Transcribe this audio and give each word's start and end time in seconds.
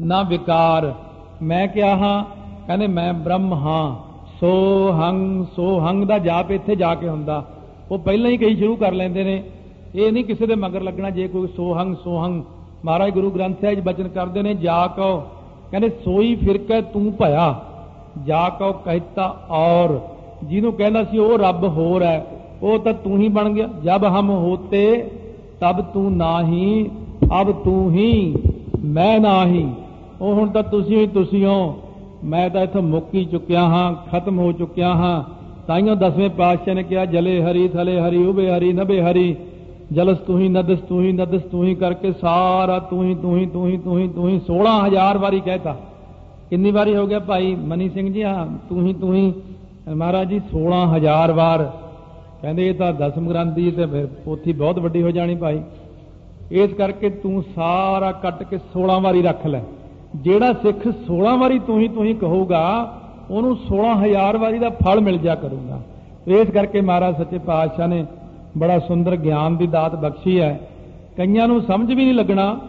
ਨਾ 0.00 0.22
ਵਿਕਾਰ। 0.22 0.94
ਮੈਂ 1.42 1.68
ਕਿਹਾ 1.68 1.96
ਹਾਂ, 1.96 2.24
ਕਹਿੰਦੇ 2.66 2.86
ਮੈਂ 2.86 3.12
ਬ੍ਰਹਮ 3.12 3.54
ਹਾਂ। 3.54 3.96
ਸੋ 4.40 4.90
ਹੰਗ 4.92 5.44
ਸੋ 5.56 5.80
ਹੰਗ 5.80 6.04
ਦਾ 6.04 6.18
ਜਾਪ 6.18 6.50
ਇੱਥੇ 6.50 6.76
ਜਾ 6.76 6.94
ਕੇ 6.94 7.08
ਹੁੰਦਾ। 7.08 7.44
ਉਹ 7.90 7.98
ਪਹਿਲਾਂ 7.98 8.30
ਹੀ 8.30 8.36
ਕਈ 8.36 8.56
ਸ਼ੁਰੂ 8.56 8.76
ਕਰ 8.76 8.92
ਲੈਂਦੇ 8.92 9.24
ਨੇ। 9.24 9.42
ਇਹ 9.94 10.12
ਨਹੀਂ 10.12 10.24
ਕਿਸੇ 10.24 10.46
ਦੇ 10.46 10.54
ਮਗਰ 10.54 10.82
ਲੱਗਣਾ 10.82 11.10
ਜੇ 11.10 11.28
ਕੋਈ 11.28 11.48
ਸੋਹੰਗ 11.56 11.96
ਸੋਹੰਗ। 12.04 12.42
ਮਹਾਰਾਜ 12.84 13.12
ਗੁਰੂ 13.12 13.30
ਗ੍ਰੰਥ 13.30 13.60
ਸਾਹਿਬ 13.60 13.80
ਬਚਨ 13.80 14.08
ਕਰਦੇ 14.08 14.42
ਨੇ, 14.42 14.54
ਜਾ 14.54 14.86
ਕਉ। 14.86 15.20
ਕਹਿੰਦੇ 15.70 15.88
ਸੋਈ 15.88 16.34
ਫਿਰ 16.34 16.58
ਕੇ 16.58 16.82
ਤੂੰ 16.82 17.12
ਭਇਆ। 17.12 17.60
ਜਾ 18.24 18.48
ਕਉ 18.48 18.72
ਕਹਿਤਾ 18.72 19.46
ਔਰ। 19.50 20.00
ਜਿਹਨੂੰ 20.44 20.72
ਕਹਿੰਦਾ 20.72 21.04
ਸੀ 21.04 21.18
ਉਹ 21.18 21.38
ਰੱਬ 21.38 21.64
ਹੋਰ 21.64 22.02
ਹੈ। 22.02 22.26
ਉਹ 22.62 22.78
ਤਾਂ 22.78 22.92
ਤੂੰ 22.92 23.18
ਹੀ 23.18 23.28
ਬਣ 23.28 23.50
ਗਿਆ। 23.50 23.68
ਜਬ 23.84 24.04
ਹਮ 24.04 24.30
ਹੋਤੇ, 24.30 25.10
ਤਬ 25.60 25.80
ਤੂੰ 25.80 26.16
ਨਾਹੀ, 26.16 26.90
ਅਬ 27.40 27.52
ਤੂੰ 27.52 27.90
ਹੀ, 27.90 28.36
ਮੈਂ 28.84 29.20
ਨਾਹੀ। 29.20 29.68
ਉਹ 30.20 30.34
ਹੁਣ 30.34 30.50
ਤਾਂ 30.50 30.62
ਤੁਸੀਂ 30.62 30.96
ਹੀ 30.96 31.06
ਤੁਸੀਂ 31.06 31.46
ਹੋ। 31.46 31.82
ਮੈਂ 32.24 32.50
ਤਾਂ 32.50 32.62
ਇੱਥੋਂ 32.62 32.82
ਮੁੱਕ 32.82 33.14
ਹੀ 33.14 33.24
ਚੁੱਕਿਆ 33.24 33.60
ਹਾਂ, 33.60 33.94
ਖਤਮ 34.10 34.38
ਹੋ 34.38 34.52
ਚੁੱਕਿਆ 34.52 34.88
ਹਾਂ। 34.88 35.24
ਤਾਈਓ 35.66 35.94
ਦਸਵੇਂ 35.94 36.30
ਪਾਤਸ਼ਾਹ 36.30 36.74
ਨੇ 36.74 36.82
ਕਿਹਾ, 36.82 37.04
ਜਲੇ 37.04 37.42
ਹਰੀ, 37.42 37.68
ਥਲੇ 37.68 38.00
ਹਰੀ, 38.00 38.26
ਉਬੇ 38.26 38.50
ਹਰੀ, 38.50 38.72
ਨਬੇ 38.72 39.02
ਹਰੀ। 39.02 39.36
ਜਲਸ 39.92 40.18
ਤੂੰ 40.18 40.40
ਹੀ, 40.40 40.48
ਨਦਸ 40.48 40.78
ਤੂੰ 40.78 41.02
ਹੀ, 41.02 41.12
ਨਦਸ 41.12 41.42
ਤੂੰ 41.42 41.64
ਹੀ 41.64 41.74
ਕਰਕੇ 41.74 42.12
ਸਾਰਾ 42.12 42.78
ਤੂੰ 42.78 43.04
ਹੀ 43.04 43.14
ਤੂੰ 43.14 43.36
ਹੀ 43.38 43.46
ਤੂੰ 43.46 43.68
ਹੀ 43.68 43.76
ਤੂੰ 43.76 43.98
ਹੀ 43.98 44.08
ਤੂੰ 44.08 44.28
ਹੀ 44.28 44.40
16000 44.46 45.18
ਵਾਰੀ 45.18 45.40
ਕਹਿਤਾ 45.40 45.76
ਕਿੰਨੀ 46.50 46.70
ਵਾਰੀ 46.70 46.96
ਹੋ 46.96 47.06
ਗਿਆ 47.06 47.18
ਭਾਈ? 47.18 47.54
ਮਨੀ 47.54 47.88
ਸਿੰਘ 47.88 48.12
ਜੀ, 48.12 48.24
ਹਾਂ, 48.24 48.46
ਤੂੰ 48.68 48.86
ਹੀ 48.86 48.92
ਤੂੰ 48.92 49.14
ਹੀ। 49.14 49.32
ਮਹਾਰਾਜ 49.94 50.28
ਜੀ 50.28 50.40
16000 50.50 51.32
ਵਾਰ। 51.32 51.72
ਕਹਿੰਦੇ 52.42 52.68
ਇਹ 52.68 52.74
ਤਾਂ 52.74 52.92
ਦਸਮ 52.92 53.28
ਗ੍ਰੰਥ 53.28 53.54
ਦੀ 53.54 53.70
ਤੇ 53.70 53.86
ਫਿਰ 53.86 54.06
ਪੋਥੀ 54.06 54.52
ਬਹੁਤ 54.52 54.78
ਵੱਡੀ 54.78 55.02
ਹੋ 55.02 55.10
ਜਾਣੀ 55.10 55.34
ਭਾਈ। 55.34 55.62
ਇਸ 56.50 56.72
ਕਰਕੇ 56.72 57.10
ਤੂੰ 57.10 57.44
ਸਾਰਾ 57.54 58.12
ਕੱਟ 58.12 58.42
ਕੇ 58.42 58.58
16 58.72 59.00
ਵਾਰੀ 59.00 59.22
ਰੱਖ 59.22 59.46
ਲੈ। 59.46 59.60
ਜਿਹੜਾ 60.16 60.52
ਸਿੱਖ 60.52 60.88
16 61.06 61.36
ਵਾਰੀ 61.36 61.58
ਤੂੰ 61.58 61.80
ਹੀ 61.80 61.88
ਤੂੰ 61.88 62.04
ਹੀ 62.04 62.14
ਕਹੂਗਾ, 62.14 62.92
ਉਹਨੂੰ 63.30 63.56
16000 63.56 64.36
ਵਾਰੀ 64.36 64.58
ਦਾ 64.58 64.70
ਫਲ 64.70 65.00
ਮਿਲ 65.00 65.18
ਜਾ 65.18 65.34
ਕਰੂਗਾ। 65.34 65.80
ਇਸ 66.26 66.50
ਕਰਕੇ 66.50 66.80
ਮਹਾਰਾਜ 66.80 67.16
ਸੱਚੇ 67.16 67.38
ਪਾਤਸ਼ਾਹ 67.38 67.88
ਨੇ 67.88 68.06
ਬੜਾ 68.58 68.78
ਸੁੰਦਰ 68.78 69.16
ਗਿਆਨ 69.16 69.56
ਦੀ 69.56 69.66
ਦਾਤ 69.66 69.94
ਬਖਸ਼ੀ 69.94 70.40
ਹੈ। 70.40 70.60
ਕਈਆਂ 71.16 71.48
ਨੂੰ 71.48 71.62
ਸਮਝ 71.62 71.88
ਵੀ 71.88 72.04
ਨਹੀਂ 72.04 72.14
ਲੱਗਣਾ। 72.14 72.60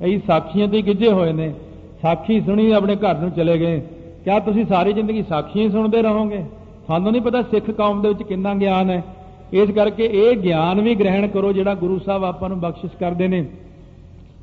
ਕਈ 0.00 0.20
ਸਾਖੀਆਂ 0.26 0.68
ਤੇ 0.68 0.82
ਗਿੱਜੇ 0.82 1.12
ਹੋਏ 1.12 1.32
ਨੇ। 1.32 1.54
ਸਾਖੀ 2.02 2.40
ਸੁਣੀ 2.40 2.70
ਆਪਣੇ 2.70 2.96
ਘਰ 2.96 3.18
ਨੂੰ 3.18 3.30
ਚਲੇ 3.30 3.58
ਗਏ। 3.58 3.80
ਕਿਆ 4.24 4.38
ਤੁਸੀਂ 4.38 4.66
ਸਾਰੀ 4.66 4.92
ਜ਼ਿੰਦਗੀ 4.92 5.24
ਸਾਖੀਆਂ 5.28 5.64
ਹੀ 5.66 5.70
ਸੁਣਦੇ 5.70 6.02
ਰਹੋਗੇ? 6.02 6.44
ਸਾਨੂੰ 6.86 7.12
ਨਹੀਂ 7.12 7.22
ਪਤਾ 7.22 7.42
ਸਿੱਖ 7.42 7.70
ਕੌਮ 7.70 8.02
ਦੇ 8.02 8.08
ਵਿੱਚ 8.08 8.22
ਕਿੰਨਾ 8.22 8.54
ਗਿਆਨ 8.54 8.90
ਹੈ। 8.90 9.04
ਇਸ 9.52 9.70
ਕਰਕੇ 9.70 10.10
ਇਹ 10.12 10.36
ਗਿਆਨ 10.36 10.80
ਵੀ 10.80 10.94
ਗ੍ਰਹਿਣ 10.94 11.28
ਕਰੋ 11.28 11.52
ਜਿਹੜਾ 11.52 11.74
ਗੁਰੂ 11.74 11.98
ਸਾਹਿਬ 11.98 12.24
ਆਪਾਂ 12.24 12.48
ਨੂੰ 12.48 12.60
ਬਖਸ਼ਿਸ਼ 12.60 12.92
ਕਰਦੇ 12.92 13.28
ਨੇ। 13.28 13.46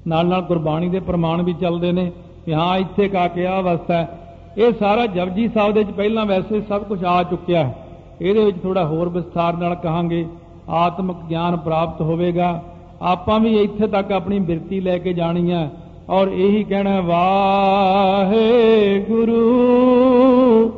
ਨਾਲ 0.08 0.26
ਨਾਲ 0.26 0.42
ਗੁਰਬਾਣੀ 0.42 0.90
ਦੇ 0.90 1.00
ਪ੍ਰਮਾਣ 1.00 1.44
ਵੀ 1.44 1.54
ਚੱਲਦੇ 1.54 1.92
ਨੇ 1.92 2.12
ਕਿ 2.46 2.54
ਹਾਂ, 2.54 2.78
ਇੱਥੇ 2.78 3.08
ਕਾ 3.08 3.28
ਕੇ 3.28 3.46
ਆ 3.46 3.62
ਅਵਸਥਾ 3.62 3.94
ਹੈ। 3.94 4.20
ਇਹ 4.58 4.72
ਸਾਰਾ 4.80 5.06
ਜਪਜੀ 5.06 5.48
ਸਾਹਿਬ 5.48 5.74
ਦੇ 5.74 5.80
ਵਿੱਚ 5.80 5.92
ਪਹਿਲਾਂ 5.92 6.26
ਵੈਸੇ 6.26 6.62
ਸਭ 6.62 6.84
ਕੁਝ 6.84 7.06
ਆ 7.06 7.24
ਚੁੱਕਿਆ 7.24 7.64
ਹੈ। 7.64 7.88
ਇਹਦੇ 8.22 8.46
ਵਿੱਚ 8.46 8.58
ਥੋੜਾ 8.64 8.86
ਹੋਰ 8.86 9.10
ਵਿਸਥਾਰ 9.10 9.58
ਨਾਲ 9.58 9.76
ਕਹਾਂਗੇ। 9.76 10.26
ਆਤਮਿਕ 10.70 11.18
ਗਿਆਨ 11.30 11.58
ਪ੍ਰਾਪਤ 11.58 12.02
ਹੋਵੇਗਾ। 12.02 12.64
ਆਪਾਂ 13.02 13.40
ਵੀ 13.40 13.62
ਇੱਥੇ 13.62 13.88
ਤੱਕ 13.88 14.12
ਆਪਣੀ 14.12 14.40
ਬਿਰਤੀ 14.40 14.82
ਲੈ 14.82 14.98
ਕੇ 14.98 15.14
ਜਾਣੀ 15.14 15.52
ਹੈ। 15.52 15.72
ਔਰ 16.10 16.28
ਇਹੀ 16.28 16.64
ਕਹਿਣਾ 16.64 17.02
ਵਾਹੇ 17.02 19.06
ਗੁਰੂ 19.10 20.74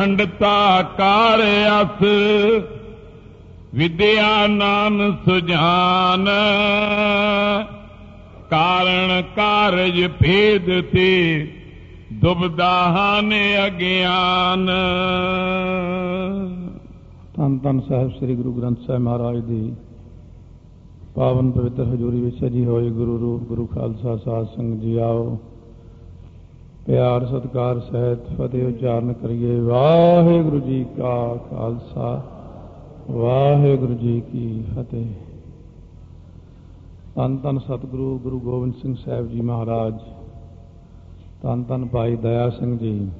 ਅਖੰਡਤਾ 0.00 0.82
ਕਾਰ 0.82 1.40
ਅਸ, 1.82 2.04
ਵਿਦਿਆ 3.74 4.46
ਨਾਮ 4.46 5.16
ਸੁਜਾਨ। 5.16 6.24
ਕਾਰਣ 8.50 9.22
ਕਾਰਜ 9.36 10.06
ਭੇਦ 10.06 10.84
ਤੇ 10.92 11.48
ਦੁਬਦਾਹਾਂ 12.12 13.22
ਨੇ 13.22 13.66
ਅਗਿਆਨ। 13.66 14.66
ਧੰਨ 17.36 17.58
ਧੰਨ 17.58 17.80
ਸਾਹਿਬ 17.80 18.10
ਸ੍ਰੀ 18.10 18.36
ਗੁਰੂ 18.36 18.52
ਗ੍ਰੰਥ 18.52 18.78
ਸਾਹਿਬ 18.86 19.02
ਮਹਾਰਾਜ 19.02 19.38
ਦੀ 19.38 19.72
ਪਾਵਨ 21.14 21.50
ਪਵਿੱਤਰ 21.50 21.82
ਹਜ਼ੂਰੀ 21.82 22.20
ਵਿੱਚ 22.20 22.36
ਸਜੀ 22.40 22.64
ਹੋਈ 22.64 22.90
ਗੁਰੂ 22.90 23.18
ਰੂਪ 23.18 23.42
ਗੁਰੂ 23.42 23.66
ਖਾਲਸਾ 23.66 24.16
ਸਾਧ 24.16 24.46
ਸੰਗਤ 24.46 24.82
ਜੀ 24.82 24.96
ਆਓ। 24.96 25.38
ਪਿਆਰ 26.90 27.26
ਸਤਕਾਰ 27.26 27.80
ਸਹਿਤ 27.80 28.18
ਫਤਿਹ 28.38 28.68
ਉਚਾਰਨ 28.68 29.12
ਕਰੀਏ। 29.12 29.60
ਵਾਹਿਗੁਰੂ 29.60 30.60
ਜੀ 30.60 30.86
ਕਾ 30.96 31.36
ਖਾਲਸਾ, 31.50 32.22
ਵਾਹਿਗੁਰੂ 33.10 33.94
ਜੀ 33.94 34.22
ਕੀ 34.32 34.64
ਫਤਿਹ। 34.74 35.06
ਧੰਨ 37.16 37.36
ਧੰਨ 37.36 37.58
ਸਤਿਗੁਰੂ, 37.58 38.18
ਗੁਰੂ 38.18 38.40
ਗੋਬਿੰਦ 38.40 38.74
ਸਿੰਘ 38.74 38.94
ਸਾਹਿਬ 38.94 39.28
ਜੀ 39.28 39.40
ਮਹਾਰਾਜ। 39.40 39.98
ਧੰਨ 41.42 41.64
ਧੰਨ 41.64 41.86
ਭਾਈ 41.88 42.16
ਦਇਆ 42.16 42.50
ਸਿੰਘ 42.50 42.78
ਜੀ। 42.78 43.10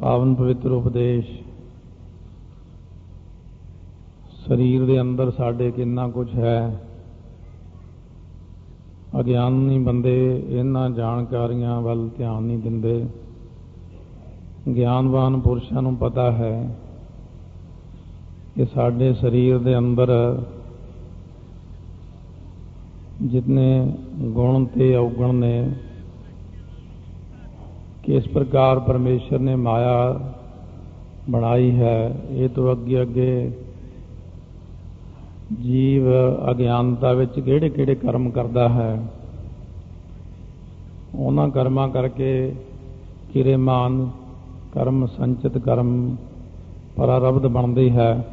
ਪਾਵਨ 0.00 0.34
ਪਵਿੱਤਰ 0.34 0.70
ਉਪਦੇਸ਼। 0.70 1.30
ਸਰੀਰ 4.46 4.84
ਦੇ 4.84 5.00
ਅੰਦਰ 5.00 5.30
ਸਾਡੇ 5.30 5.70
ਕਿੰਨਾ 5.70 6.08
ਕੁਝ 6.08 6.34
ਹੈ। 6.34 6.83
ਅਗਿਆਨੀ 9.20 9.78
ਬੰਦੇ 9.78 10.42
ਇਹਨਾਂ 10.48 10.88
ਜਾਣਕਾਰੀਆਂ 10.90 11.80
ਵੱਲ 11.82 12.08
ਧਿਆਨ 12.16 12.42
ਨਹੀਂ 12.42 12.58
ਦਿੰਦੇ। 12.58 13.04
ਗਿਆਨਵਾਨ 14.76 15.40
ਪੁਰਸ਼ਾਂ 15.40 15.82
ਨੂੰ 15.82 15.94
ਪਤਾ 15.96 16.30
ਹੈ 16.32 16.70
ਕਿ 18.56 18.64
ਸਾਡੇ 18.64 19.12
ਸਰੀਰ 19.12 19.58
ਦੇ 19.58 19.76
ਅੰਦਰ 19.78 20.10
ਜਿਤਨੇ 23.22 23.92
ਗੁਣ 24.30 24.64
ਤੇ 24.64 24.94
ਔਗਣ 24.96 25.34
ਨੇ, 25.34 25.70
ਕਿਸ 28.02 28.28
ਪ੍ਰਕਾਰ 28.28 28.78
ਪਰਮੇਸ਼ਰ 28.78 29.38
ਨੇ 29.38 29.54
ਮਾਇਆ 29.56 30.20
ਬਣਾਈ 31.30 31.70
ਹੈ, 31.70 32.14
ਇਹ 32.30 32.48
ਤੋਂ 32.48 32.72
ਅੱਗੇ 32.72 33.02
ਅੱਗੇ 33.02 33.52
ਜੀਵ 35.62 36.02
ਅਗਿਆਨਤਾ 36.50 37.12
ਵਿੱਚ 37.12 37.40
ਕਿਹੜੇ 37.40 37.68
ਕਿਹੜੇ 37.68 37.94
ਕਰਮ 37.94 38.30
ਕਰਦਾ 38.30 38.68
ਹੈ? 38.68 39.06
ਉਹਨਾਂ 41.14 41.48
ਕਰਮਾਂ 41.48 41.88
ਕਰਕੇ 41.88 42.54
ਕਿਰੇਮਾਨ 43.32 44.10
ਕਰਮ 44.74 45.06
ਸੰਚਿਤ 45.06 45.58
ਕਰਮ 45.58 46.16
ਪਰਾਰਬਧ 46.96 47.46
ਬਣਦੀ 47.46 47.90
ਹੈ। 47.90 48.28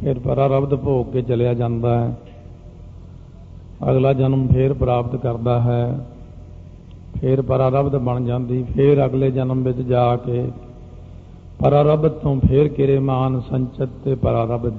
ਫਿਰ 0.00 0.18
ਪਰਾਰਬਧ 0.18 0.74
ਭੋਗ 0.74 1.06
ਕੇ 1.06 1.22
ਚਲਿਆ 1.22 1.54
ਜਾਂਦਾ 1.54 2.00
ਹੈ। 2.00 2.18
ਅਗਲਾ 3.90 4.12
ਜਨਮ 4.12 4.48
ਫੇਰ 4.48 4.72
ਪ੍ਰਾਪਤ 4.72 5.16
ਕਰਦਾ 5.16 5.60
ਹੈ। 5.60 6.06
ਫੇਰ 7.20 7.42
ਪਰਾਰਬਧ 7.42 7.96
ਬਣ 7.96 8.24
ਜਾਂਦੀ, 8.24 8.62
ਫੇਰ 8.62 9.06
ਅਗਲੇ 9.06 9.30
ਜਨਮ 9.30 9.62
ਵਿੱਚ 9.62 9.78
ਜਾ 9.78 10.16
ਕੇ 10.16 10.48
ਪਰਾਰਬਧ 11.58 12.12
ਤੋਂ 12.12 12.34
ਫੇਰ 12.40 12.68
ਕਿਰੇਮਾਨ 12.68 13.40
ਸੰਚਿਤ 13.40 13.88
ਤੇ 14.04 14.14
ਪਰਾਰਬਧ। 14.14 14.74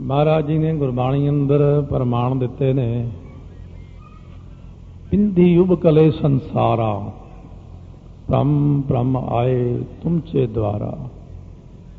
ਮਹਾਰਾਜ 0.00 0.46
ਜੀ 0.46 0.58
ਨੇ 0.58 0.74
ਗੁਰਬਾਣੀ 0.74 1.28
ਅੰਦਰ 1.28 1.60
ਪ੍ਰਮਾਣ 1.90 2.34
ਦਿੱਤੇ 2.34 2.72
ਨੇ, 2.72 3.08
ਪਿੰਦੀ 5.10 5.56
ਉਬਕਲੇ 5.56 6.10
ਸੰਸਾਰਾ 6.10 6.92
ਪ੍ਰਮ 8.28 8.82
ਪ੍ਰਮ 8.88 9.16
ਆਏ 9.16 9.78
ਤੁਮਚੇ 10.02 10.46
ਦੁਆਰਾ। 10.46 10.96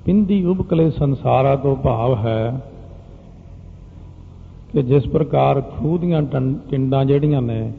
ਪਿੰਦੀ 0.06 0.44
ਉਬਕਲੇ 0.46 0.90
ਸੰਸਾਰਾ 0.92 1.56
ਤੋਂ 1.56 1.76
ਭਾਵ 1.76 2.16
ਹੈ 2.18 2.62
ਕਿ 4.74 4.84
ਜਿਸ 4.84 5.08
ਪ੍ਰਕਾਰ 5.08 5.62
ਖੂਹ 5.62 5.98
ਦੀਆਂ 6.00 6.22
ਟਿੰਡਾਂ 6.70 7.04
ਜਿਹੜੀਆਂ 7.06 7.42
ਨੇ, 7.42 7.72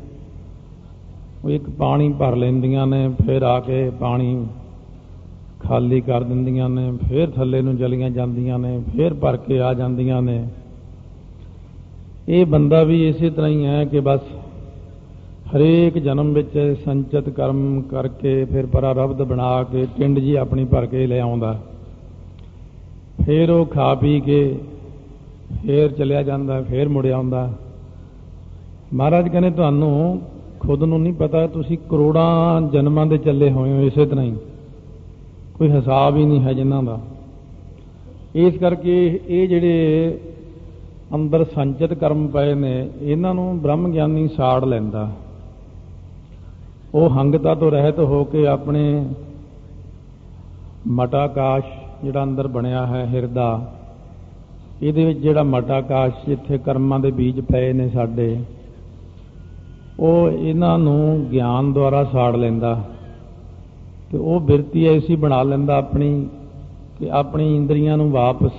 ਉਹ 1.45 1.51
ਇੱਕ 1.51 1.69
ਪਾਣੀ 1.71 2.13
ਭਰ 2.13 2.37
ਲੈਂਦੀਆਂ 2.37 2.87
ਨੇ, 2.87 3.09
ਫਿਰ 3.27 3.43
ਆ 3.43 3.59
ਕੇ 3.61 3.89
ਪਾਣੀ 3.91 4.47
ਖਾਲੀ 5.69 6.01
ਕਰ 6.01 6.23
ਦਿੰਦੀਆਂ 6.23 6.69
ਨੇ, 6.69 6.93
ਫਿਰ 7.09 7.31
ਥੱਲੇ 7.31 7.63
ਨੂੰ 7.63 7.77
ਚਲੀਆਂ 7.77 8.11
ਜਾਂਦੀਆਂ 8.11 8.59
ਨੇ, 8.59 8.81
ਫਿਰ 8.97 9.15
ਭਰ 9.15 9.37
ਕੇ 9.37 9.61
ਆ 9.61 9.75
ਜਾਂਦੀਆਂ 9.75 10.23
ਨੇ। 10.23 10.49
ਇਹ 12.29 12.47
ਬੰਦਾ 12.47 12.83
ਵੀ 12.83 13.09
ਇਸੇ 13.09 13.31
ਤਰ੍ਹਾਂ 13.31 13.51
ਹੀ 13.51 13.65
ਹੈ 13.65 13.85
ਕਿ 13.85 14.01
ਬਸ 14.01 14.21
ਹਰੇਕ 15.57 15.99
ਜਨਮ 15.99 16.33
ਵਿੱਚ 16.33 16.77
ਸੰਚਿਤ 16.85 17.29
ਕਰਮ 17.29 17.83
ਕਰਕੇ 17.83 18.45
ਫਿਰ 18.45 18.67
ਪਰਾਰਬਧ 18.67 19.23
ਬਣਾ 19.23 19.63
ਕੇ 19.63 19.87
ਟਿੰਡ 19.97 20.19
ਜੀ 20.19 20.35
ਆਪਣੀ 20.35 20.65
ਭਰ 20.65 20.87
ਕੇ 20.87 21.07
ਲੈ 21.07 21.21
ਆਉਂਦਾ। 21.21 21.59
ਫਿਰ 23.27 23.51
ਉਹ 23.51 23.67
ਖਾ 23.67 23.95
ਪੀ 23.95 24.21
ਕੇ 24.21 24.59
ਫੇਰ 25.67 25.93
ਚਲਿਆ 25.93 26.23
ਜਾਂਦਾ, 26.23 26.63
ਫੇਰ 26.63 26.89
ਮੁੜ 26.89 27.07
ਆਉਂਦਾ। 27.07 27.53
ਮਹਾਰਾਜ 28.95 29.29
ਕਹਿੰਦੇ, 29.29 29.51
ਤੁਹਾਨੂੰ 29.51 30.23
ਖੁਦ 30.61 30.83
ਨੂੰ 30.83 31.01
ਨਹੀਂ 31.03 31.13
ਪਤਾ, 31.13 31.47
ਤੁਸੀਂ 31.47 31.79
ਕਰੋੜਾਂ 31.91 32.63
ਜਨਮਾਂ 32.63 33.07
ਦੇ 33.07 33.19
ਚੱਲੇ 33.19 33.51
ਹੋਏ 33.51 33.73
ਹੋ, 33.73 33.81
ਇਸੇ 33.81 34.07
ਤਰ੍ਹਾਂ 34.07 34.25
ਹੀ। 34.25 34.35
ਕੋਈ 35.59 35.71
ਹਿਸਾਬ 35.71 36.17
ਹੀ 36.17 36.25
ਨਹੀਂ 36.25 36.41
ਹੈ 36.41 36.53
ਜਿਨ੍ਹਾਂ 36.53 36.83
ਦਾ। 36.83 36.99
ਇਸ 38.37 38.57
ਕਰਕੇ 38.57 39.21
ਇਹ 39.29 39.47
ਜਿਹੜੇ 39.49 40.19
ਅੰਦਰ 41.15 41.45
ਸੰਚਿਤ 41.45 41.93
ਕਰਮ 41.95 42.27
ਪਏ 42.29 42.55
ਨੇ, 42.55 42.89
ਇਹਨਾਂ 43.01 43.35
ਨੂੰ 43.35 43.59
ਬ੍ਰਹਮ 43.61 43.91
ਗਿਆਨੀ 43.93 44.27
ਸਾੜ 44.29 44.65
ਲੈਂਦਾ। 44.65 45.09
ਉਹ 46.95 47.09
ਹੰਗਤਾ 47.11 47.55
ਤੋਂ 47.55 47.71
ਰਹਿਤ 47.71 47.99
ਹੋ 48.01 48.23
ਕੇ 48.25 48.47
ਆਪਣੇ 48.47 48.83
ਮਟਾਕਾਸ਼ 50.89 51.67
ਜਿਹੜਾ 52.05 52.23
ਅੰਦਰ 52.23 52.47
ਬਣਿਆ 52.49 52.85
ਹੈ, 52.87 53.05
ਹਿਰਦਾ, 53.07 53.73
ਇਹਦੇ 54.83 55.05
ਵਿੱਚ 55.05 55.19
ਜਿਹੜਾ 55.19 55.43
ਮਟਾਕਾਸ਼ 55.43 56.27
ਜਿੱਥੇ 56.27 56.59
ਕਰਮਾਂ 56.59 56.99
ਦੇ 57.01 57.11
ਬੀਜ 57.11 57.41
ਪਏ 57.41 57.73
ਨੇ 57.73 57.89
ਸਾਡੇ, 57.89 58.37
ਉਹ 60.01 60.31
ਇਹਨਾਂ 60.31 60.79
ਨੂੰ 60.79 61.27
ਗਿਆਨ 61.33 61.73
ਦੁਆਰਾ 61.73 62.05
ਸਾੜ 62.05 62.35
ਲੈਂਦਾ। 62.37 62.81
ਤੇ 64.17 64.21
ਉਹ 64.21 64.41
ਬਿਰਤੀ 64.41 64.87
ਐਸੀ 64.87 65.17
ਬਣਾ 65.17 65.43
ਲੈਂਦਾ 65.43 65.77
ਆਪਣੀ, 65.77 66.29
ਕਿ 66.99 67.11
ਆਪਣੀ 67.11 67.57
ਇੰਦਰੀਆਂ 67.57 67.97
ਨੂੰ 67.97 68.11
ਵਾਪਸ 68.11 68.53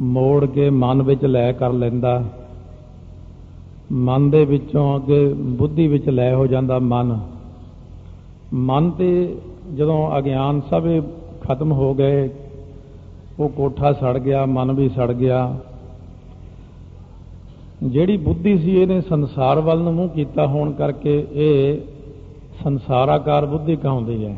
ਮੋੜ 0.00 0.46
ਕੇ 0.46 0.70
ਮਨ 0.70 1.02
ਵਿੱਚ 1.02 1.24
ਲੈ 1.24 1.52
ਕਰ 1.52 1.72
ਲੈਂਦਾ। 1.72 2.24
ਮਨ 3.92 4.30
ਦੇ 4.30 4.44
ਵਿੱਚੋਂ 4.44 4.96
ਅੱਗੇ 4.96 5.34
ਬੁੱਧੀ 5.34 5.86
ਵਿੱਚ 5.86 6.08
ਲੈ 6.08 6.34
ਹੋ 6.34 6.46
ਜਾਂਦਾ 6.46 6.78
ਮਨ। 6.78 7.20
ਮਨ 8.54 8.90
ਤੇ 8.90 9.36
ਜਦੋਂ 9.74 10.18
ਅਗਿਆਨ 10.18 10.60
ਸਭ 10.70 10.82
ਖਤਮ 11.40 11.72
ਹੋ 11.72 11.94
ਗਏ, 11.94 12.30
ਉਹ 13.40 13.48
ਕੋਠਾ 13.48 13.92
ਸੜ 13.92 14.18
ਗਿਆ, 14.18 14.46
ਮਨ 14.46 14.72
ਵੀ 14.72 14.88
ਸੜ 14.88 15.12
ਗਿਆ। 15.12 15.58
ਜਿਹੜੀ 17.82 18.16
ਬੁੱਧੀ 18.16 18.58
ਸੀ, 18.58 18.82
ਇਹਨੇ 18.82 19.00
ਸੰਸਾਰ 19.00 19.60
ਵੱਲ 19.60 19.78
ਨੂੰ 19.78 19.94
ਮੂੰਹ 19.94 20.08
ਕੀਤਾ 20.08 20.46
ਹੋਣ 20.46 20.72
ਕਰਕੇ 20.72 21.26
ਇਹ 21.32 21.80
ਸੰਸਾਰਾਕਾਰ 22.64 23.46
ਬੁੱਧੀ 23.46 23.76
ਕਹਾਉਂਦੀ 23.76 24.24
ਹੈ? 24.24 24.36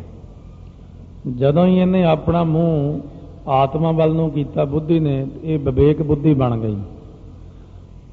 ਜਦੋਂ 1.36 1.66
ਹੀ 1.66 1.78
ਇਹਨੇ 1.78 2.04
ਆਪਣਾ 2.04 2.44
ਮੂੰਹ 2.44 3.00
ਆਤਮਾ 3.48 3.92
ਵੱਲ 3.92 4.12
ਨੂੰ 4.12 4.30
ਕੀਤਾ 4.30 4.64
ਬੁੱਧੀ 4.64 5.00
ਨੇ, 5.00 5.26
ਇਹ 5.44 5.58
ਵਿਵੇਕ 5.58 6.02
ਬੁੱਧੀ 6.02 6.34
ਬਣ 6.34 6.58
ਗਈ। 6.58 6.76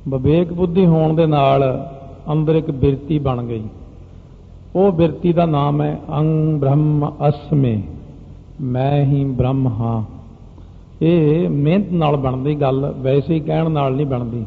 ਵਿਵੇਕ 0.07 0.53
ਬੁੱਧੀ 0.53 0.85
ਹੋਣ 0.85 1.13
ਦੇ 1.13 1.25
ਨਾਲ 1.25 1.89
ਅੰਦਰ 2.31 2.55
ਇੱਕ 2.55 2.71
ਬਿਰਤੀ 2.71 3.19
ਬਣ 3.19 3.43
ਗਈ। 3.43 3.63
ਉਹ 4.75 4.91
ਬਿਰਤੀ 4.91 5.33
ਦਾ 5.33 5.45
ਨਾਮ 5.45 5.81
ਹੈ, 5.81 5.99
ਅੰਗ 6.17 6.59
ਬ੍ਰਹਮ 6.59 7.11
ਅਸਮੇ, 7.29 7.81
ਮੈਂ 8.61 9.05
ਹੀ 9.05 9.25
ਬ੍ਰਹਮ 9.25 9.67
ਹਾਂ। 9.67 10.03
ਇਹ 11.01 11.49
ਮਿਹਨਤ 11.49 11.91
ਨਾਲ 11.91 12.15
ਬਣਦੀ 12.15 12.55
ਗੱਲ, 12.55 12.93
ਵੈਸੇ 12.97 13.33
ਹੀ 13.33 13.39
ਕਹਿਣ 13.39 13.71
ਨਾਲ 13.71 13.95
ਨਹੀਂ 13.95 14.05
ਬਣਦੀ। 14.05 14.45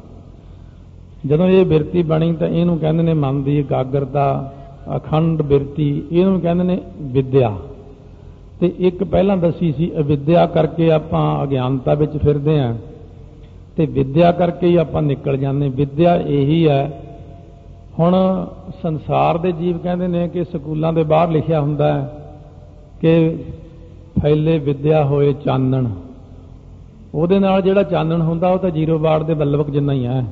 ਜਦੋਂ 1.26 1.46
ਇਹ 1.46 1.66
ਬਿਰਤੀ 1.66 2.02
ਬਣੀ 2.02 2.32
ਤਾਂ 2.32 2.48
ਇਹਨੂੰ 2.48 2.78
ਕਹਿੰਦੇ 2.78 3.02
ਨੇ 3.02 3.14
ਮਨ 3.14 3.42
ਦੀ 3.42 3.58
ਇਕਾਗਰਤਾ 3.58 4.54
ਅਖੰਡ 4.96 5.42
ਬਿਰਤੀ, 5.42 6.02
ਇਹਨੂੰ 6.12 6.40
ਕਹਿੰਦੇ 6.40 6.64
ਨੇ 6.64 6.80
ਵਿਦਿਆ। 7.00 7.56
ਤੇ 8.60 8.72
ਇੱਕ 8.78 9.04
ਪਹਿਲਾਂ 9.04 9.36
ਦੱਸੀ 9.36 9.72
ਸੀ 9.72 9.92
ਅਵਿਦਿਆ 9.98 10.46
ਕਰਕੇ 10.46 10.92
ਆਪਾਂ 10.92 11.42
ਅਗਿਆਨਤਾ 11.42 11.94
ਵਿੱਚ 11.94 12.16
ਫਿਰਦੇ 12.16 12.60
ਆਂ। 12.60 12.74
ਤੇ 13.76 13.86
ਵਿਦਿਆ 13.86 14.32
ਕਰਕੇ 14.32 14.66
ਹੀ 14.66 14.76
ਆਪਾਂ 14.76 15.02
ਨਿਕਲ 15.02 15.36
ਜਾਂਦੇ 15.36 15.68
ਵਿਦਿਆ 15.68 16.16
ਇਹੀ 16.16 16.68
ਹੈ। 16.68 17.00
ਹੁਣ 17.98 18.46
ਸੰਸਾਰ 18.82 19.38
ਦੇ 19.38 19.52
ਜੀਵ 19.52 19.78
ਕਹਿੰਦੇ 19.78 20.08
ਨੇ 20.08 20.28
ਕਿ 20.28 20.44
ਸਕੂਲਾਂ 20.44 20.92
ਦੇ 20.92 21.02
ਬਾਹਰ 21.02 21.30
ਲਿਖਿਆ 21.30 21.60
ਹੁੰਦਾ 21.60 21.94
ਹੈ 21.94 22.28
ਕਿ 23.00 23.36
ਫੈਲੇ 24.22 24.58
ਵਿਦਿਆ 24.58 25.04
ਹੋਏ 25.04 25.32
ਚਾਨਣ। 25.32 25.86
ਉਹਦੇ 27.14 27.38
ਨਾਲ 27.38 27.62
ਜਿਹੜਾ 27.62 27.82
ਚਾਨਣ 27.82 28.22
ਹੁੰਦਾ, 28.22 28.48
ਉਹ 28.48 28.58
ਤਾਂ 28.58 28.70
ਜ਼ੀਰੋ 28.70 28.98
ਬਾੜ 28.98 29.22
ਦੇ 29.22 29.34
ਬੱਲਵਕ 29.34 29.70
ਜਿੰਨਾ 29.70 29.92
ਹੀ 29.92 30.06
ਹੈ। 30.06 30.26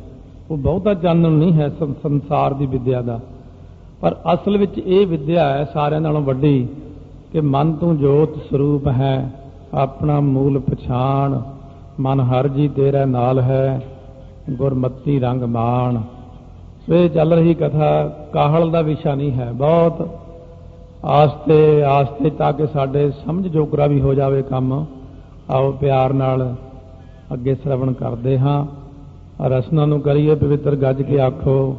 ਉਹ 0.50 0.56
ਬਹੁਤਾ 0.56 0.94
ਚਾਨਣ 0.94 1.30
ਨਹੀਂ 1.30 1.52
ਹੈ 1.52 1.68
ਸੰਸਾਰ 2.02 2.54
ਦੀ 2.54 2.66
ਵਿਦਿਆ 2.66 3.02
ਦਾ। 3.02 3.20
ਪਰ 4.02 4.16
ਅਸਲ 4.34 4.58
ਵਿੱਚ 4.58 4.78
ਇਹ 4.78 5.06
ਵਿਦਿਆ 5.06 5.48
ਹੈ 5.48 5.64
ਸਾਰਿਆਂ 5.64 6.00
ਨਾਲੋਂ 6.00 6.20
ਵੱਡੀ 6.20 6.68
ਕਿ 7.32 7.40
ਮਨ 7.40 7.72
ਤੂੰ 7.72 7.98
ਜੋਤ 7.98 8.36
ਸਰੂਪ 8.36 8.88
ਹੈ, 8.88 9.32
ਆਪਣਾ 9.74 10.20
ਮੂਲ 10.20 10.60
ਪਛਾਣ, 10.60 11.40
ਮਨ 12.00 12.20
ਹਰ 12.20 12.48
ਜੀ 12.48 12.68
ਤੇਰੇ 12.68 13.04
ਨਾਲ 13.04 13.40
ਹੈ, 13.40 13.80
ਗੁਰਮਤੀ 14.50 15.20
ਰੰਗ 15.20 15.42
ਮਾਣ। 15.42 16.00
ਸੋ 16.86 16.94
ਇਹ 16.94 17.10
ਚੱਲ 17.10 17.32
ਰਹੀ 17.32 17.54
ਕਥਾ 17.54 18.08
ਕਾਹਲ 18.32 18.70
ਦਾ 18.70 18.80
ਵਿਸ਼ਾ 18.80 19.14
ਨਹੀਂ 19.14 19.32
ਹੈ। 19.32 19.52
ਬਹੁਤ 19.52 20.08
ਆਸਤੇ 21.04 21.84
ਆਸਤੇ 21.84 22.30
ਤਾਂ 22.30 22.52
ਕਿ 22.52 22.66
ਸਾਡੇ 22.66 23.10
ਸਮਝ 23.10 23.48
ਜੋਗਰਾ 23.48 23.86
ਵੀ 23.86 24.00
ਹੋ 24.00 24.14
ਜਾਵੇ 24.14 24.42
ਕੰਮ। 24.42 24.86
ਆਓ 25.50 25.72
ਪਿਆਰ 25.72 26.12
ਨਾਲ 26.12 26.54
ਅੱਗੇ 27.32 27.54
ਸ਼ਰਵਣ 27.54 27.92
ਕਰਦੇ 27.92 28.38
ਹਾਂ। 28.38 28.66
ਰਸਨਾ 29.48 29.86
ਨੂੰ 29.86 30.00
ਕਰੀਏ 30.00 30.34
ਪਵਿੱਤਰ 30.34 30.76
ਗੱਜ 30.76 31.02
ਕੇ 31.02 31.20
ਆਖੋ। 31.20 31.76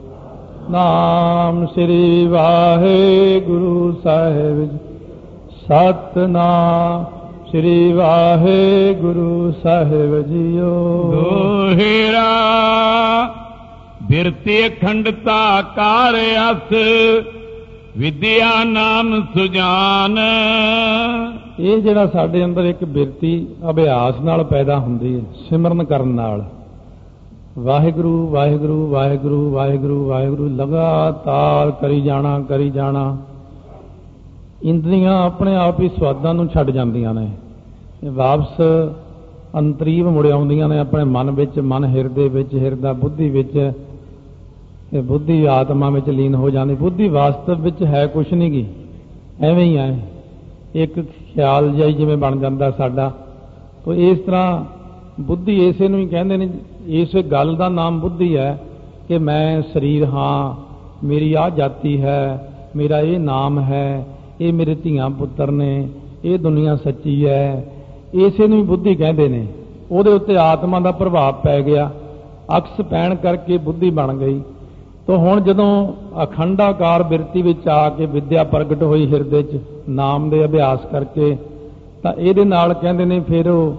ਨਾਮ 0.72 1.66
ਸ੍ਰੀ 1.66 2.28
ਵਾਹਿਗੁਰੂ 2.28 4.02
ਸਾਹਿਬ 4.04 4.78
ਸਤਨਾਮ 5.64 7.06
ਸ੍ਰੀ 7.50 7.94
ਵਾਹਿਗੁਰੂ 7.94 9.54
ਸਾਹਿਬ 9.64 10.22
ਜੀਓ। 10.22 11.12
ਦੋਹਿਰਾ 11.12 12.30
ਬਿਰਤੀ 14.04 14.68
ਅਖੰਡਤਾ 14.68 15.62
ਕਾਰ 15.62 16.16
ਅਸ 16.52 16.74
ਵਿਦਿਆ 17.98 18.64
ਨਾਮ 18.64 19.22
ਸੁਜਾਨ। 19.22 20.20
ਇਹ 21.60 21.78
ਜਿਹੜਾ 21.78 22.06
ਸਾਡੇ 22.08 22.46
ਅੰਦਰ 22.46 22.64
ਇੱਕ 22.64 22.86
ਬਿਰਤੀ 22.86 23.48
ਅਭਿਆਸ 23.70 24.16
ਨਾਲ 24.22 24.44
ਪੈਦਾ 24.44 24.80
ਹੁੰਦੀ 24.80 25.16
ਹੈ 25.16 25.22
ਸਿਮਰਨ 25.50 25.84
ਕਰਨ 25.84 26.08
ਨਾਲ। 26.08 26.46
ਵਾਹਿਗੁਰੂ 27.60 28.28
ਵਾਹਿਗੁਰੂ 28.28 28.88
ਵਾਹਿਗੁਰੂ 28.88 29.52
ਵਾਹਿਗੁਰੂ 29.52 30.08
ਵਾਹਿਗੁਰੂ, 30.08 30.48
ਲਗਾਤਾਰ 30.48 31.72
ਕਰੀ 31.72 32.02
ਜਾਣਾ 32.02 32.40
ਕਰੀ 32.40 32.70
ਜਾਣਾ। 32.70 33.18
ਇੰਦਰੀਆਂ 34.64 35.24
ਆਪਣੇ 35.24 35.56
ਆਪ 35.56 35.80
ਹੀ 35.80 35.90
ਸਵਾਦਾਂ 35.90 36.34
ਨੂੰ 36.34 36.48
ਛੱਡ 36.48 36.70
ਜਾਂਦੀਆਂ 36.72 37.14
ਨੇ। 37.14 37.30
ਇਹ 38.04 38.12
ਵਾਪਸ 38.12 38.62
ਅੰਤਰੀਵ 39.58 40.10
ਮੁੜ 40.10 40.28
ਆਉਂਦੀਆਂ 40.28 40.70
ਨੇ 40.70 40.80
ਆਪਣੇ 40.80 41.04
ਮਨ 41.04 41.32
ਵਿੱਚ, 41.32 41.60
ਮਨ 41.60 41.86
ਹਿਰਦੇ 41.86 42.28
ਵਿੱਚ, 42.28 42.56
ਹਿਰਦਾ 42.56 42.94
ਬੁੱਧੀ 42.94 43.30
ਵਿੱਚ। 43.30 43.72
ਇਹ 44.94 45.02
ਬੁੱਧੀ 45.04 45.46
ਆਤਮਾ 45.46 45.90
ਵਿੱਚ 45.90 46.10
ਲੀਨ 46.10 46.36
ਹੋ 46.36 46.50
ਜਾਂਦੀ। 46.50 46.76
ਬੁੱਧੀ 46.76 47.10
ਵਾਸਤਵ 47.10 47.62
ਵਿੱਚ 47.62 47.84
ਹੈ 47.84 48.08
ਕੁਛ 48.08 48.34
ਨਹੀਂ 48.34 48.52
ਗੀ। 48.52 48.68
ਐਵੇਂ 49.42 49.66
ਹੀ 49.66 49.78
ਹੈ 49.78 50.00
ਇੱਕ 50.76 51.02
ਖਿਆਲ 51.02 51.70
ਜਾਈ 51.70 51.94
ਜਿਵੇਂ 51.94 52.18
ਬਣ 52.18 52.40
ਜਾਂਦਾ 52.40 52.72
ਸਾਡਾ। 52.72 53.12
ਤੋ 53.86 53.94
ਇਸ 53.94 54.20
ਤਰ੍ਹਾਂ 54.20 54.66
ਬੁੱਧੀ 55.20 55.68
ਇਸੇ 55.68 55.88
ਨੂੰ 55.88 56.00
ਹੀ 56.00 56.06
ਕਹਿੰਦੇ 56.06 56.38
ਨੇ, 56.38 56.50
ਇਸ 56.88 57.16
ਗੱਲ 57.16 57.56
ਦਾ 57.56 57.70
ਨਾਮ 57.70 58.00
ਬੁੱਧੀ 58.00 58.38
ਹੈ 58.38 58.64
ਕਿ 59.08 59.18
ਮੈਂ 59.18 59.62
ਸਰੀਰ 59.62 60.06
ਹਾਂ, 60.06 60.56
ਮੇਰੀ 61.06 61.34
ਆ 61.34 61.50
ਜਾਤੀ 61.50 62.02
ਹੈ, 62.02 62.52
ਮੇਰਾ 62.76 63.00
ਇਹ 63.00 63.20
ਨਾਮ 63.20 63.60
ਹੈ, 63.60 64.06
ਇਹ 64.42 64.54
ਮੇਰੇ 64.54 64.76
ਧੀਆਂ 64.76 65.10
ਪੁੱਤਰ 65.10 65.52
ਨੇ, 65.52 65.90
ਇਹ 66.26 66.40
ਦੁਨੀਆ 66.40 66.76
ਸੱਚੀ 66.76 67.26
ਹੈ। 67.26 67.74
ਇਸੇ 68.14 68.48
ਨੂੰ 68.48 68.58
ਹੀ 68.58 68.64
ਬੁੱਧੀ 68.64 68.96
ਕਹਿੰਦੇ 68.96 69.28
ਨੇ। 69.28 69.48
ਉਹਦੇ 69.92 70.10
ਉੱਤੇ 70.10 70.38
ਆਤਮਾ 70.38 70.80
ਦਾ 70.80 70.92
ਪ੍ਰਭਾਵ 70.92 71.34
ਪੈ 71.34 71.62
ਗਿਆ। 71.62 71.92
ਅਕਸ 72.58 72.82
ਪੈਣ 72.82 73.16
ਕਰਕੇ 73.16 73.58
ਬੁੱਧੀ 73.58 73.90
ਬਣ 73.90 74.18
ਗਈ। 74.18 74.42
ਤੋ 75.08 75.18
ਹੁਣ 75.18 75.42
ਜਦੋਂ 75.42 75.94
ਅਖੰਡਾਕਾਰ 76.24 77.04
ਬਿਰਤੀ 77.04 77.42
ਵਿੱਚ 77.42 77.68
ਆ 77.68 77.90
ਕੇ 77.90 78.06
ਵਿਦਿਆ 78.06 78.44
ਪ੍ਰਗਟ 78.44 78.84
ਹੋਈ 78.84 79.14
ਹਿਰਦੇ 79.14 79.44
'ਚ 79.44 79.60
ਨਾਮ 79.90 80.30
ਦੇ 80.30 80.46
ਅਭਿਆਸ 80.46 80.80
ਕਰਕੇ, 80.92 81.38
ਤਾਂ 82.04 82.14
ਇਹਦੇ 82.14 82.44
ਨਾਲ 82.44 82.74
ਕਹਿੰਦੇ 82.74 83.06
ਨੇ 83.06 83.20
ਫਿਰ 83.20 83.50
ਉਹ 83.50 83.76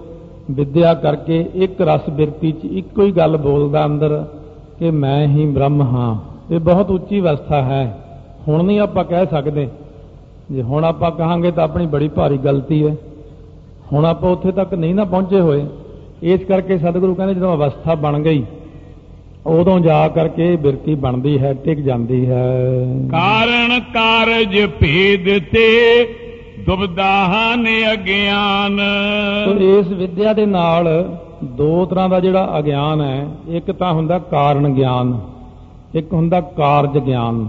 ਵਿਦਿਆ 0.51 0.93
ਕਰਕੇ 0.93 1.45
ਇੱਕ 1.53 1.81
ਰਸ 1.81 2.09
ਬਿਰਤੀ 2.09 2.51
'ਚ 2.51 2.65
ਇੱਕੋ 2.65 3.03
ਹੀ 3.03 3.11
ਗੱਲ 3.11 3.37
ਬੋਲਦਾ 3.37 3.85
ਅੰਦਰ 3.85 4.25
ਕਿ 4.79 4.91
ਮੈਂ 4.91 5.27
ਹੀ 5.27 5.45
ਬ੍ਰਹਮ 5.45 5.81
ਹਾਂ। 5.81 6.19
ਇਹ 6.53 6.59
ਬਹੁਤ 6.59 6.91
ਉੱਚੀ 6.91 7.19
ਅਵਸਥਾ 7.19 7.61
ਹੈ। 7.61 7.97
ਹੁਣ 8.47 8.63
ਨਹੀਂ 8.63 8.79
ਆਪਾਂ 8.79 9.03
ਕਹਿ 9.03 9.25
ਸਕਦੇ। 9.25 9.67
ਜੇ 10.51 10.61
ਹੁਣ 10.61 10.85
ਆਪਾਂ 10.85 11.11
ਕਹਾਂਗੇ 11.11 11.51
ਤਾਂ 11.51 11.63
ਆਪਣੀ 11.63 11.85
ਬੜੀ 11.85 12.07
ਭਾਰੀ 12.07 12.37
ਗਲਤੀ 12.37 12.87
ਹੈ। 12.87 12.95
ਹੁਣ 13.93 14.05
ਆਪਾਂ 14.05 14.31
ਉੱਥੇ 14.31 14.51
ਤੱਕ 14.51 14.73
ਨਹੀਂ 14.73 14.95
ਨਾ 14.95 15.03
ਪਹੁੰਚੇ 15.03 15.39
ਹੋਏ। 15.39 15.65
ਇਸ 16.23 16.41
ਕਰਕੇ 16.41 16.77
ਸਤਿਗੁਰੂ 16.77 17.15
ਕਹਿੰਦੇ 17.15 17.33
ਜਦੋਂ 17.33 17.55
ਅਵਸਥਾ 17.55 17.95
ਬਣ 17.95 18.19
ਗਈ, 18.19 18.43
ਉਦੋਂ 19.45 19.79
ਜਾ 19.79 20.07
ਕਰਕੇ 20.07 20.55
ਬਿਰਤੀ 20.55 20.95
ਬਣਦੀ 20.95 21.39
ਹੈ, 21.39 21.53
ਟਿਕ 21.53 21.79
ਜਾਂਦੀ 21.79 22.29
ਹੈ। 22.29 22.47
ਕਾਰਣ 23.11 23.79
ਕਾਰਜ 23.79 24.65
ਭੇਦ 24.65 25.43
ਤੇ 25.43 26.07
ਦੁਬਦਾਹਾਂ 26.59 27.57
ਨੇ 27.57 27.93
ਅਗਿਆਨ। 27.93 28.79
ਤੋ 29.45 29.51
ਇਸ 29.69 29.87
ਵਿਦਿਆ 29.87 30.33
ਦੇ 30.33 30.45
ਨਾਲ 30.45 30.87
ਦੋ 31.43 31.85
ਤਰ੍ਹਾਂ 31.85 32.09
ਦਾ 32.09 32.19
ਜਿਹੜਾ 32.19 32.57
ਅਗਿਆਨ 32.59 33.01
ਹੈ, 33.01 33.27
ਇੱਕ 33.49 33.71
ਤਾਂ 33.71 33.93
ਹੁੰਦਾ 33.93 34.19
ਕਾਰਨ 34.19 34.73
ਗਿਆਨ, 34.73 35.19
ਇੱਕ 35.95 36.13
ਹੁੰਦਾ 36.13 36.41
ਕਾਰਜ 36.41 36.97
ਗਿਆਨ। 36.97 37.47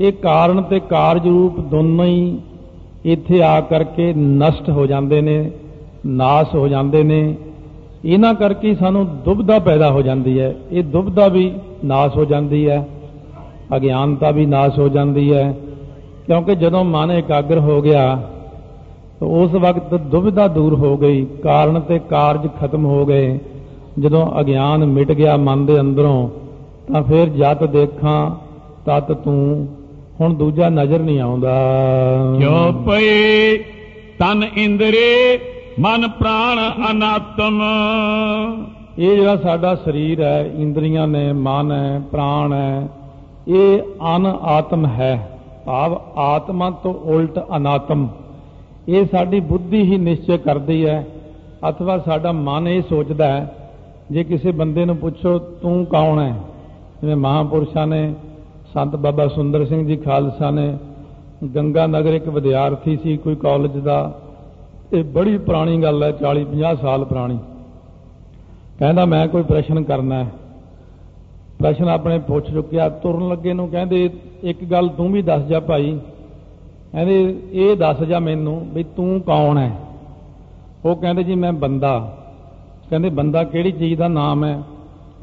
ਇਹ 0.00 0.12
ਕਾਰਨ 0.12 0.62
ਤੇ 0.62 0.80
ਕਾਰਜ 0.80 1.26
ਰੂਪ 1.28 1.60
ਦੋਨੋਂ 1.60 2.04
ਹੀ 2.04 2.38
ਇੱਥੇ 3.04 3.42
ਆ 3.42 3.60
ਕਰਕੇ 3.60 4.12
ਨਸ਼ਟ 4.14 4.70
ਹੋ 4.70 4.86
ਜਾਂਦੇ 4.86 5.20
ਨੇ, 5.20 5.50
ਨਾਸ 6.06 6.54
ਹੋ 6.54 6.68
ਜਾਂਦੇ 6.68 7.02
ਨੇ। 7.02 7.36
ਇਹਨਾਂ 8.04 8.34
ਕਰਕੇ 8.34 8.74
ਸਾਨੂੰ 8.74 9.06
ਦੁਬਦਾ 9.24 9.58
ਪੈਦਾ 9.58 9.90
ਹੋ 9.90 10.02
ਜਾਂਦੀ 10.02 10.40
ਹੈ। 10.40 10.54
ਇਹ 10.70 10.84
ਦੁਬਦਾ 10.84 11.28
ਵੀ 11.28 11.52
ਨਾਸ 11.84 12.16
ਹੋ 12.16 12.24
ਜਾਂਦੀ 12.24 12.68
ਹੈ, 12.68 12.86
ਅਗਿਆਨਤਾ 13.76 14.30
ਵੀ 14.30 14.46
ਨਾਸ 14.46 14.78
ਹੋ 14.78 14.88
ਜਾਂਦੀ 14.88 15.32
ਹੈ। 15.32 15.54
ਕਿਉਂਕਿ 16.26 16.54
ਜਦੋਂ 16.54 16.84
ਮਨ 16.84 17.10
ਇਕਾਗਰ 17.10 17.58
ਹੋ 17.58 17.80
ਗਿਆ 17.82 18.04
ਤਾਂ 19.20 19.28
ਉਸ 19.28 19.54
ਵਕਤ 19.54 19.94
ਦੁਬਿਧਾ 19.94 20.46
ਦੂਰ 20.48 20.74
ਹੋ 20.74 20.96
ਗਈ 20.96 21.24
ਕਾਰਨ 21.42 21.80
ਤੇ 21.80 21.98
ਕਾਰਜ 22.10 22.46
ਖਤਮ 22.60 22.84
ਹੋ 22.86 23.04
ਗਏ। 23.06 23.38
ਜਦੋਂ 23.98 24.26
ਅਗਿਆਨ 24.40 24.84
ਮਿਟ 24.84 25.12
ਗਿਆ 25.12 25.36
ਮਨ 25.36 25.66
ਦੇ 25.66 25.80
ਅੰਦਰੋਂ 25.80 26.28
ਤਾਂ 26.92 27.02
ਫਿਰ 27.02 27.28
ਜਤ 27.28 27.64
ਦੇਖਾਂ 27.64 28.30
ਤਤ 28.86 29.12
ਤੂੰ 29.12 29.68
ਹੁਣ 30.20 30.34
ਦੂਜਾ 30.34 30.68
ਨਜ਼ਰ 30.68 31.00
ਨਹੀਂ 31.00 31.20
ਆਉਂਦਾ। 31.20 31.52
ਜੋ 32.40 32.72
ਪਏ 32.86 33.58
ਤਨ 34.18 34.44
ਇੰਦਰੇ 34.56 35.38
ਮਨ 35.80 36.08
ਪ੍ਰਾਣ 36.08 36.58
ਅਨਾਤਮ। 36.90 37.62
ਇਹ 38.98 39.16
ਜਿਹੜਾ 39.16 39.36
ਸਾਡਾ 39.36 39.74
ਸਰੀਰ 39.74 40.20
ਹੈ 40.22 40.50
ਇੰਦਰੀਆਂ 40.54 41.06
ਨੇ 41.08 41.32
ਮਨ 41.32 41.72
ਹੈ 41.72 42.00
ਪ੍ਰਾਣ 42.12 42.52
ਹੈ 42.52 42.88
ਇਹ 43.48 43.78
ਅਨ 44.16 44.26
ਆਤਮ 44.26 44.86
ਹੈ। 44.86 45.39
ਭਾਵ 45.70 46.00
ਆਤਮਾ 46.16 46.70
ਤੋਂ 46.70 46.94
ਉਲਟ 46.94 47.38
ਅਨਾਤਮ। 47.56 48.08
ਇਹ 48.88 49.06
ਸਾਡੀ 49.06 49.40
ਬੁੱਧੀ 49.40 49.82
ਹੀ 49.82 49.98
ਨਿਸ਼ਚੈ 49.98 50.36
ਕਰਦੀ 50.36 50.86
ਹੈ, 50.86 51.06
ਅਥਵਾ 51.70 51.98
ਸਾਡਾ 51.98 52.32
ਮਨ 52.32 52.68
ਇਹ 52.68 52.82
ਸੋਚਦਾ 52.82 53.26
ਹੈ, 53.26 53.54
ਜੇ 54.10 54.24
ਕਿਸੇ 54.24 54.52
ਬੰਦੇ 54.52 54.84
ਨੂੰ 54.84 54.96
ਪੁੱਛੋ, 54.96 55.38
ਤੂੰ 55.38 55.86
ਕੌਣ 55.86 56.20
ਹੈ? 56.20 56.36
ਜਿਵੇਂ 57.00 57.16
ਮਹਾਪੁਰਸ਼ਾਂ 57.16 57.86
ਨੇ, 57.86 58.14
ਸੰਤ 58.74 58.96
ਬਾਬਾ 58.96 59.28
ਸੁੰਦਰ 59.28 59.66
ਸਿੰਘ 59.66 59.86
ਜੀ 59.86 59.96
ਖਾਲਸਾ 59.96 60.50
ਨੇ, 60.50 60.78
ਗੰਗਾ 61.56 61.86
ਨਗਰ 61.86 62.14
ਇੱਕ 62.14 62.28
ਵਿਦਿਆਰਥੀ 62.28 62.96
ਸੀ, 62.96 63.16
ਕੋਈ 63.16 63.34
ਕਾਲਜ 63.34 63.78
ਦਾ। 63.78 64.20
ਇਹ 64.92 65.04
ਬੜੀ 65.04 65.38
ਪੁਰਾਣੀ 65.38 65.82
ਗੱਲ 65.82 66.02
ਹੈ 66.02 66.12
40 66.12 66.44
50 66.44 66.76
ਸਾਲ 66.76 67.04
ਪੁਰਾਣੀ। 67.04 67.38
ਕਹਿੰਦਾ, 68.78 69.04
ਮੈਂ 69.04 69.28
ਕੋਈ 69.28 69.42
ਪ੍ਰਸ਼ਨ 69.42 69.82
ਕਰਨਾ 69.82 70.24
ਹੈ। 70.24 70.26
ਪ੍ਰਸ਼ਨ 71.62 71.88
ਆਪਣੇ 71.88 72.18
ਪੁੱਛ 72.18 72.50
ਚੁੱਕਿਆ, 72.50 72.88
ਤੁਰਨ 72.88 73.28
ਲੱਗੇ 73.28 73.52
ਨੂੰ 73.52 73.68
ਕਹਿੰਦੇ, 73.68 74.10
ਇੱਕ 74.42 74.64
ਗੱਲ 74.64 74.88
ਤੂੰ 74.88 75.12
ਵੀ 75.12 75.22
ਦੱਸ 75.22 75.42
ਜਾ 75.42 75.60
ਭਾਈ। 75.60 75.98
ਕਹਿੰਦੇ, 76.92 77.42
ਇਹ 77.52 77.76
ਦੱਸ 77.76 78.02
ਜਾ 78.02 78.18
ਮੈਨੂੰ 78.18 78.66
ਵੀ 78.72 78.84
ਤੂੰ 78.84 79.20
ਕੌਣ 79.20 79.58
ਹੈ 79.58 79.72
ਉਹ 80.84 80.96
ਕਹਿੰਦੇ, 80.96 81.22
ਜੀ 81.22 81.34
ਮੈਂ 81.34 81.52
ਬੰਦਾ। 81.52 82.18
ਕਹਿੰਦੇ, 82.90 83.08
ਬੰਦਾ 83.08 83.44
ਕਿਹੜੀ 83.44 83.72
ਚੀਜ਼ 83.72 83.98
ਦਾ 83.98 84.08
ਨਾਮ 84.08 84.44
ਹੈ 84.44 84.62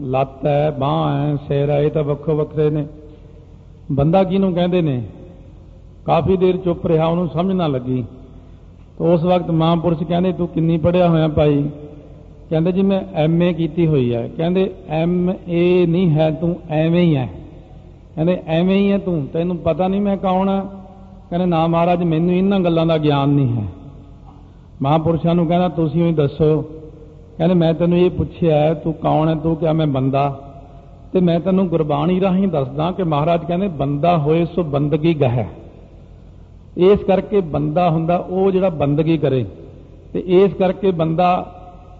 ਲੱਤ 0.01 0.46
ਹੈ 0.46 0.72
ਬਾਹ 0.72 1.17
ਹੈ 1.17 1.36
ਸਿਰ 1.36 1.70
ਹੈ 1.70 1.79
ਇਹ 1.79 1.91
ਤਾਂ 1.91 2.03
ਵੱਖੋ 2.03 2.36
ਵੱਖਰੇ 2.36 2.70
ਨੇ। 2.70 2.88
ਬੰਦਾ 3.91 4.24
ਕਿਹਨੂੰ 4.24 4.53
ਕਹਿੰਦੇ 4.53 4.82
ਨੇ? 4.82 5.03
ਕਾਫੀ 6.06 6.38
ਦੇਰ 6.38 6.58
ਚੁੱਪ 6.58 6.88
ਰਿਹਾ, 6.88 7.06
ਉਹਨੂੰ 7.06 7.27
ਸਮਝ 7.27 7.53
ਨਾ 7.53 7.67
ਲੱਗੀ। 7.67 8.06
ਤਾਂ 9.00 9.08
ਉਸ 9.08 9.24
ਵਕਤ 9.24 9.51
ਮਹਾਂਪੁਰਸ਼ 9.51 10.03
ਕਹਿੰਦੇ, 10.03 10.32
ਤੂੰ 10.32 10.48
ਕਿੰਨੀ 10.48 10.77
ਪੜਿਆ 10.77 11.10
ਹੋਇਆ 11.10 11.27
ਭਾਈ? 11.27 11.70
ਕਹਿੰਦੇ 12.49 12.71
ਜੀ 12.71 12.81
ਮੈਂ 12.81 13.01
ਐਮਏ 13.13 13.53
ਕੀਤੀ 13.53 13.87
ਹੋਈ 13.87 14.13
ਹੈ 14.13 14.29
ਕਹਿੰਦੇ 14.37 14.73
ਐਮਏ 14.89 15.85
ਨਹੀਂ 15.85 16.11
ਹੈ, 16.11 16.31
ਤੂੰ 16.31 16.59
ਐਵੇਂ 16.69 17.03
ਹੀ 17.03 17.15
ਹੈ 17.15 17.29
ਕਹਿੰਦੇ 18.15 18.41
ਐਵੇਂ 18.47 18.77
ਹੀ 18.77 18.91
ਹੈ 18.91 18.97
ਤੂੰ, 18.97 19.27
ਤੈਨੂੰ 19.33 19.57
ਪਤਾ 19.57 19.87
ਨਹੀਂ 19.87 20.01
ਮੈਂ 20.01 20.17
ਕੌਣ 20.17 20.49
ਆ। 20.49 20.61
ਕਹਿੰਦੇ 21.29 21.45
ਨਾ 21.45 21.67
ਮਹਾਰਾਜ, 21.67 22.03
ਮੈਨੂੰ 22.03 22.35
ਇਹਨਾਂ 22.35 22.59
ਗੱਲਾਂ 22.59 22.85
ਦਾ 22.85 22.97
ਗਿਆਨ 22.97 23.29
ਨਹੀਂ 23.29 23.57
ਹੈ। 23.57 23.63
ਮਹਾਪੁਰਸ਼ਾਂ 24.81 25.35
ਨੂੰ 25.35 25.47
ਕਹਿੰਦਾ, 25.47 25.69
ਤੁਸੀਂ 25.69 26.07
ਹੀ 26.07 26.13
ਦੱਸੋ। 26.13 26.61
ਕਹਿੰਦੇ 27.37 27.55
ਮੈਂ 27.55 27.73
ਤੈਨੂੰ 27.73 27.97
ਇਹ 27.97 28.09
ਪੁੱਛਿਆ, 28.09 28.73
ਤੂੰ 28.73 28.93
ਕੌਣ 28.93 29.29
ਹੈ 29.29 29.35
ਤੂੰ 29.35 29.55
ਕਿਹਾ 29.55 29.73
ਮੈਂ 29.73 29.87
ਬੰਦਾ। 29.87 30.39
ਤੇ 31.13 31.19
ਮੈਂ 31.19 31.39
ਤੈਨੂੰ 31.39 31.67
ਗੁਰਬਾਣੀ 31.67 32.21
ਰਾਹੀਂ 32.21 32.47
ਦੱਸਦਾ 32.47 32.91
ਕਿ 32.91 33.03
ਮਹਾਰਾਜ 33.03 33.45
ਕਹਿੰਦੇ, 33.45 33.67
ਬੰਦਾ 33.67 34.17
ਹੋਏ 34.17 34.45
ਸੋ 34.45 34.63
ਬੰਦਗੀ 34.63 35.13
ਗਹਿ। 35.13 35.45
ਇਸ 36.77 36.99
ਕਰਕੇ 36.99 37.41
ਬੰਦਾ 37.41 37.89
ਹੁੰਦਾ, 37.89 38.17
ਉਹ 38.17 38.51
ਜਿਹੜਾ 38.51 38.69
ਬੰਦਗੀ 38.69 39.17
ਕਰੇ। 39.17 39.45
ਤੇ 40.13 40.23
ਇਸ 40.27 40.53
ਕਰਕੇ 40.53 40.91
ਬੰਦਾ 40.91 41.53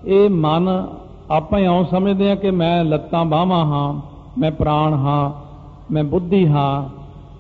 ਇਹ 0.06 0.30
ਮਨ 0.30 0.88
ਆਪਾਂ 1.32 1.60
ਇਉਂ 1.60 1.86
ਸਮਝਦੇ 1.86 2.32
ਆ 2.32 2.36
ਕਿ 2.36 2.52
ਮੈਂ 2.52 2.84
ਲੱਤਾਂ 2.84 3.26
ਬਾਹਾਂ 3.26 3.66
ਹਾਂ, 3.66 4.02
ਮੈਂ 4.40 4.52
ਪ੍ਰਾਣ 4.52 4.94
ਹਾਂ, 4.94 5.32
ਮੈਂ 5.94 6.04
ਬੁੱਧੀ 6.04 6.48
ਹਾਂ, 6.48 6.90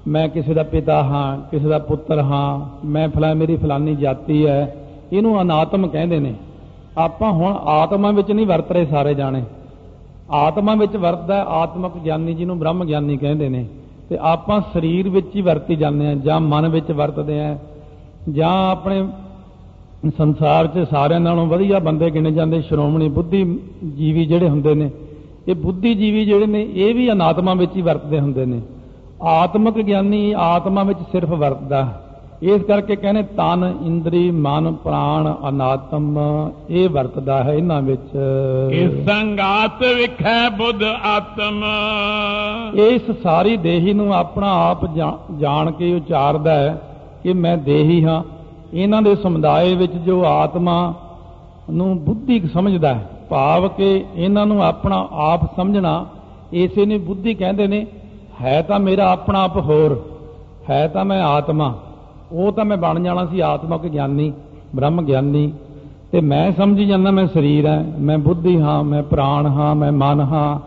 ਮੈਂ 0.07 0.29
ਕਿਸੇ 0.29 0.53
ਦਾ 0.53 0.63
ਪਿਤਾ 0.63 1.03
ਹਾਂ, 1.03 1.37
ਕਿਸੇ 1.51 1.67
ਦਾ 1.69 1.79
ਪੁੱਤਰ 1.79 2.19
ਹਾਂ, 2.19 2.69
ਮੈਂ 2.87 3.09
ਫਲਾ, 3.09 3.33
ਮੇਰੀ 3.33 3.57
ਫਲਾਨੀ 3.57 3.95
ਜਾਤੀ 3.95 4.47
ਹੈ। 4.47 4.75
ਇਹਨੂੰ 5.13 5.41
ਅਨਾਤਮ 5.41 5.87
ਕਹਿੰਦੇ 5.87 6.19
ਨੇ। 6.19 6.33
ਆਪਾਂ 6.97 7.31
ਹੁਣ 7.31 7.55
ਆਤਮਾ 7.65 8.11
ਵਿੱਚ 8.11 8.31
ਨਹੀਂ 8.31 8.47
ਵਰਤ 8.47 8.71
ਰਹੇ 8.71 8.85
ਸਾਰੇ 8.85 9.13
ਜਾਣੇ। 9.13 9.43
ਆਤਮਾ 10.31 10.75
ਵਿੱਚ 10.75 10.95
ਵਰਤਦਾ 10.95 11.43
ਆਤਮਕ 11.43 11.97
ਗਿਆਨੀ 11.97 12.33
ਜਿਹਨੂੰ 12.33 12.59
ਬ੍ਰਹਮ 12.59 12.85
ਗਿਆਨੀ 12.85 13.17
ਕਹਿੰਦੇ 13.17 13.49
ਨੇ। 13.49 13.65
ਤੇ 14.09 14.17
ਆਪਾਂ 14.21 14.61
ਸਰੀਰ 14.73 15.09
ਵਿੱਚ 15.09 15.35
ਹੀ 15.35 15.41
ਵਰਤੀ 15.41 15.75
ਜਾਂਦੇ 15.75 16.07
ਆ 16.07 16.13
ਜਾਂ 16.13 16.39
ਮਨ 16.39 16.67
ਵਿੱਚ 16.67 16.91
ਵਰਤਦੇ 16.91 17.45
ਆ 17.45 17.57
ਜਾਂ 18.31 18.71
ਆਪਣੇ 18.71 19.07
ਸੰਸਾਰ 20.17 20.67
'ਚ 20.67 20.87
ਸਾਰਿਆਂ 20.89 21.19
ਨਾਲੋਂ 21.19 21.45
ਵਧੀਆ 21.47 21.79
ਬੰਦੇ 21.79 22.09
ਗਿਣੇ 22.11 22.31
ਜਾਂਦੇ 22.31 22.61
ਸ਼੍ਰੋਮਣੀ 22.61 23.07
ਬੁੱਧੀ 23.09 23.43
ਜੀਵੀ 23.97 24.25
ਜਿਹੜੇ 24.25 24.49
ਹੁੰਦੇ 24.49 24.73
ਨੇ 24.75 24.89
ਇਹ 25.47 25.55
ਬੁੱਧੀ 25.55 25.93
ਜੀਵੀ 25.95 26.25
ਜਿਹੜੇ 26.25 26.45
ਨੇ 26.45 26.61
ਇਹ 26.73 26.93
ਵੀ 26.95 27.11
ਅਨਾਤਮਾ 27.11 27.53
ਵਿੱਚ 27.53 27.75
ਹੀ 27.75 27.81
ਵਰਤਦੇ 27.81 28.19
ਹੁੰਦੇ 28.19 28.45
ਨੇ। 28.45 28.61
ਆਤਮਿਕ 29.21 29.77
ਗਿਆਨੀ 29.81 30.33
ਆਤਮਾ 30.37 30.83
ਵਿੱਚ 30.83 30.99
ਸਿਰਫ 31.11 31.29
ਵਰਤਦਾ। 31.29 31.87
ਇਸ 32.41 32.61
ਕਰਕੇ 32.61 32.95
ਕਹਿੰਦੇ 32.95 33.23
ਤਨ 33.37 33.63
ਇੰਦਰੀ 33.85 34.31
ਮਨ 34.31 34.71
ਪ੍ਰਾਣ 34.73 35.33
ਅਨਾਤਮ 35.49 36.17
ਇਹ 36.69 36.89
ਵਰਤਦਾ 36.89 37.43
ਹੈ 37.43 37.53
ਇਹਨਾਂ 37.53 37.81
ਵਿੱਚ। 37.81 38.15
ਇਸ 38.71 39.05
ਸੰਗਾਤ 39.05 39.83
ਵਿਖੈ 39.97 40.49
ਬੁੱਧ 40.49 40.83
ਆਤਮ। 40.83 41.63
ਇਸ 42.81 43.11
ਸਾਰੀ 43.23 43.57
ਦੇਹੀ 43.57 43.93
ਨੂੰ 43.93 44.13
ਆਪਣਾ 44.13 44.51
ਆਪ 44.69 44.85
ਜਾਣ 45.39 45.71
ਕੇ 45.71 45.93
ਉਚਾਰਦਾ 45.93 46.55
ਹੈ 46.55 46.81
ਕਿ 47.23 47.33
ਮੈਂ 47.33 47.57
ਦੇਹੀ 47.57 48.03
ਹਾਂ। 48.05 48.23
ਇਹਨਾਂ 48.77 49.01
ਦੇ 49.01 49.15
ਸਮੁਦਾਇ 49.15 49.75
ਵਿੱਚ 49.75 49.93
ਜੋ 49.93 50.25
ਆਤਮਾ 50.25 50.93
ਨੂੰ 51.71 51.99
ਬੁੱਧੀ 51.99 52.47
ਸਮਝਦਾ 52.53 52.93
ਹੈ, 52.93 53.09
ਭਾਵ 53.29 53.67
ਕਿ 53.67 54.05
ਇਹਨਾਂ 54.15 54.45
ਨੂੰ 54.45 54.63
ਆਪਣਾ 54.63 55.07
ਆਪ 55.11 55.55
ਸਮਝਣਾ, 55.55 56.05
ਇਸੇ 56.53 56.85
ਨੇ 56.85 56.97
ਬੁੱਧੀ 56.97 57.33
ਕਹਿੰਦੇ 57.33 57.67
ਨੇ, 57.67 57.87
ਹੈ 58.41 58.61
ਤਾਂ 58.61 58.79
ਮੇਰਾ 58.79 59.11
ਆਪਣਾ 59.11 59.43
ਆਪ 59.43 59.57
ਹੋਰ, 59.57 60.03
ਹੈ 60.69 60.87
ਤਾਂ 60.87 61.05
ਮੈਂ 61.05 61.21
ਆਤਮਾ, 61.21 61.75
ਉਹ 62.31 62.51
ਤਾਂ 62.51 62.65
ਮੈਂ 62.65 62.77
ਬਣ 62.77 63.03
ਜਾਣਾ 63.03 63.25
ਸੀ 63.25 63.39
ਆਤਮਕ 63.39 63.85
ਗਿਆਨੀ, 63.85 64.33
ਬ੍ਰਹਮ 64.75 65.01
ਗਿਆਨੀ, 65.01 65.53
ਤੇ 66.11 66.21
ਮੈਂ 66.21 66.51
ਸਮਝੀ 66.51 66.85
ਜਾਂਦਾ, 66.85 67.11
ਮੈਂ 67.11 67.27
ਸਰੀਰ 67.27 67.67
ਹਾਂ, 67.67 67.83
ਮੈਂ 67.99 68.17
ਬੁੱਧੀ 68.17 68.61
ਹਾਂ, 68.61 68.83
ਮੈਂ 68.83 69.03
ਪ੍ਰਾਣ 69.03 69.45
ਹਾਂ, 69.45 69.75
ਮੈਂ 69.75 69.91
ਮਨ 69.91 70.21
ਹਾਂ, 70.21 70.59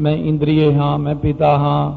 ਮੈਂ 0.00 0.12
ਇੰਦਰੀਏ 0.12 0.74
ਹਾਂ, 0.74 0.98
ਮੈਂ 0.98 1.14
ਪਿਤਾ 1.14 1.58
ਹਾਂ, 1.58 1.92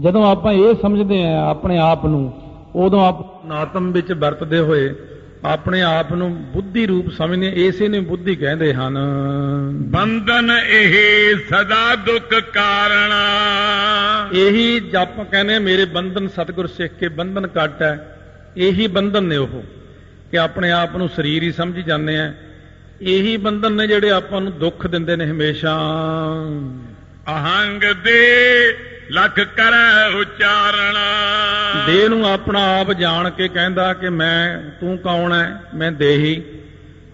ਜਦੋਂ 0.00 0.26
ਆਪਾਂ 0.26 0.52
ਇਹ 0.52 0.74
ਸਮਝਦੇ 0.74 1.32
ਆ 1.32 1.46
ਆਪਣੇ 1.50 1.78
ਆਪ 1.78 2.06
ਨੂੰ, 2.06 2.30
ਉਦੋਂ 2.76 3.06
ਆਪ 3.06 3.35
ਆਤਮ 3.52 3.92
ਵਿੱਚ 3.92 4.12
ਵਰਤਦੇ 4.12 4.58
ਹੋਏ 4.58 4.94
ਆਪਣੇ 5.44 5.82
ਆਪ 5.82 6.12
ਨੂੰ 6.12 6.44
ਬੁੱਧੀ 6.44 6.86
ਰੂਪ 6.86 7.10
ਸਮਝਦੇ 7.10 7.48
ਇਸੇ 7.48 7.88
ਨੂੰ 7.88 8.04
ਬੁੱਧੀ 8.04 8.36
ਕਹਿੰਦੇ 8.36 8.74
ਹਨ। 8.74 8.98
ਬੰਧਨ 9.72 10.50
ਇਹ 10.66 11.36
ਸਦਾ 11.36 11.94
ਦੁੱਖ 11.94 12.34
ਕਾਰਣ। 12.34 13.12
ਇਹੀ 14.36 14.80
ਜਪ 14.80 15.30
ਕਹਿੰਦੇ 15.30 15.58
ਮੇਰੇ 15.58 15.84
ਬੰਧਨ 15.84 16.28
ਸਤਿਗੁਰ 16.28 16.66
ਸਿੱਖ 16.66 16.92
ਕੇ 16.92 17.08
ਬੰਧਨ 17.08 17.46
ਕੱਟ 17.46 17.82
ਹੈ। 17.82 18.18
ਇਹੀ 18.56 18.86
ਬੰਧਨ 18.86 19.24
ਨੇ 19.24 19.36
ਉਹ 19.36 19.64
ਕਿ 20.30 20.38
ਆਪਣੇ 20.38 20.70
ਆਪ 20.70 20.96
ਨੂੰ 20.96 21.08
ਸਰੀਰ 21.08 21.42
ਹੀ 21.42 21.52
ਸਮਝੀ 21.52 21.82
ਜਾਂਦੇ 21.82 22.18
ਆ। 22.18 22.34
ਇਹੀ 23.00 23.36
ਬੰਧਨ 23.36 23.72
ਨੇ 23.72 23.86
ਜਿਹੜੇ 23.86 24.10
ਆਪਾਂ 24.10 24.40
ਨੂੰ 24.40 24.58
ਦੁੱਖ 24.58 24.86
ਦਿੰਦੇ 24.86 25.16
ਨੇ 25.16 25.30
ਹਮੇਸ਼ਾ। 25.30 25.78
ਅਹੰਗ 27.28 27.80
ਦੇ 28.04 28.76
ਲਖ 29.12 29.34
ਕਰੈ 29.34 30.06
ਉਚਾਰਣ। 30.16 30.96
ਦੇਹ 31.86 32.08
ਨੂੰ 32.08 32.28
ਆਪਣਾ 32.28 32.62
ਆਪ 32.80 32.92
ਜਾਣ 32.92 33.30
ਕੇ 33.30 33.48
ਕਹਿੰਦਾ 33.48 33.92
ਕਿ 33.94 34.08
ਮੈਂ, 34.10 34.70
ਤੂੰ 34.80 34.98
ਕੌਣ 34.98 35.32
ਹੈ 35.32 35.60
ਮੈਂ 35.74 35.92
ਦੇਹੀ। 35.92 36.42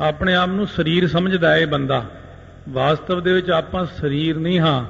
ਆਪਣੇ 0.01 0.35
ਆਪ 0.35 0.49
ਨੂੰ 0.49 0.67
ਸਰੀਰ 0.67 1.09
ਸਮਝਦਾ 1.09 1.57
ਇਹ 1.57 1.67
ਬੰਦਾ। 1.67 2.05
ਵਾਸਤਵ 2.69 3.23
ਦੇ 3.23 3.33
ਵਿੱਚ 3.33 3.51
ਆਪਾਂ 3.51 3.85
ਸਰੀਰ 4.01 4.37
ਨਹੀਂ 4.37 4.59
ਹਾਂ, 4.61 4.85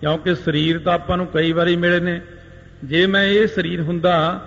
ਕਿਉਂਕਿ 0.00 0.34
ਸਰੀਰ 0.34 0.78
ਤਾਂ 0.78 0.94
ਆਪਾਂ 0.94 1.16
ਨੂੰ 1.16 1.26
ਕਈ 1.26 1.52
ਵਾਰੀ 1.52 1.76
ਮਿਲੇ 1.76 2.00
ਨੇ। 2.00 2.20
ਜੇ 2.84 3.06
ਮੈਂ 3.06 3.24
ਇਹ 3.24 3.46
ਸਰੀਰ 3.46 3.80
ਹੁੰਦਾ, 3.80 4.40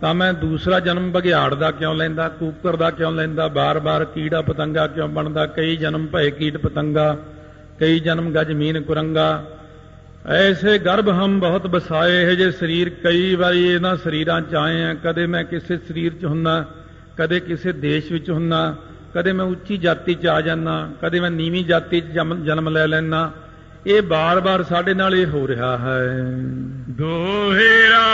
ਤਾਂ 0.00 0.14
ਮੈਂ 0.14 0.32
ਦੂਸਰਾ 0.32 0.80
ਜਨਮ 0.80 1.10
ਬਗਿਆੜ 1.12 1.54
ਦਾ 1.54 1.70
ਕਿਉਂ 1.70 1.94
ਲੈਂਦਾ, 1.94 2.28
ਕੂਕਰ 2.28 2.76
ਦਾ 2.76 2.90
ਕਿਉਂ 2.90 3.12
ਲੈਂਦਾ, 3.12 3.48
ਬਾਰ-ਬਾਰ 3.48 4.04
ਕੀੜਾ 4.04 4.42
ਪਤੰਗਾ 4.42 4.86
ਕਿਉਂ 4.86 5.08
ਬਣਦਾ, 5.08 5.46
ਕਈ 5.46 5.76
ਜਨਮ 5.76 6.06
ਭਏ 6.06 6.30
ਕੀਟ 6.30 6.56
ਪਤੰਗਾ, 6.56 7.16
ਕਈ 7.80 8.00
ਜਨਮ 8.00 8.30
ਗਜ 8.30 8.52
ਮੀਨ 8.52 8.82
ਕੁਰੰਗਾ। 8.82 9.44
ਐਸੇ 10.28 10.78
ਗਰਭ 10.78 11.08
ਹਮ 11.08 11.40
ਬਹੁਤ 11.40 11.66
ਬਸਾਏ 11.66 12.24
ਹੈ 12.24 12.34
ਜੇ 12.34 12.50
ਸਰੀਰ 12.50 12.88
ਕਈ 12.88 13.34
ਵਾਰੀ 13.34 13.66
ਇਹਨਾਂ 13.68 13.96
ਸਰੀਰਾਂ 13.96 14.40
ਚ 14.40 14.54
ਆਏ 14.54 14.82
ਆ 14.84 14.94
ਕਦੇ 14.94 15.26
ਮੈਂ 15.26 15.44
ਕਿਸੇ 15.44 15.76
ਸਰੀਰ 15.76 16.12
ਚ 16.14 16.24
ਹੁੰਨਾ 16.24 16.64
ਕਦੇ 17.18 17.40
ਕਿਸੇ 17.40 17.72
ਦੇਸ਼ 17.72 18.12
ਵਿੱਚ 18.12 18.30
ਹੁੰਨਾ 18.30 18.76
ਕਦੇ 19.14 19.32
ਮੈਂ 19.32 19.44
ਉੱਚੀ 19.44 19.76
ਜਾਤੀ 19.76 20.14
ਚ 20.14 20.26
ਆ 20.26 20.40
ਜਾਣਾ 20.40 20.92
ਕਦੇ 21.02 21.20
ਮੈਂ 21.20 21.30
ਨੀਵੀਂ 21.30 21.64
ਜਾਤੀ 21.64 22.00
ਚ 22.00 22.04
ਜਨਮ 22.44 22.68
ਲੈ 22.68 22.86
ਲੈਣਾ 22.86 23.30
ਇਹ 23.86 24.02
ਬਾਰ-ਬਾਰ 24.02 24.62
ਸਾਡੇ 24.62 24.94
ਨਾਲ 24.94 25.14
ਇਹ 25.14 25.26
ਹੋ 25.26 25.48
ਰਿਹਾ 25.48 25.78
ਹੈ। 25.78 26.24
ਦੋਹੇਰਾ 26.88 28.04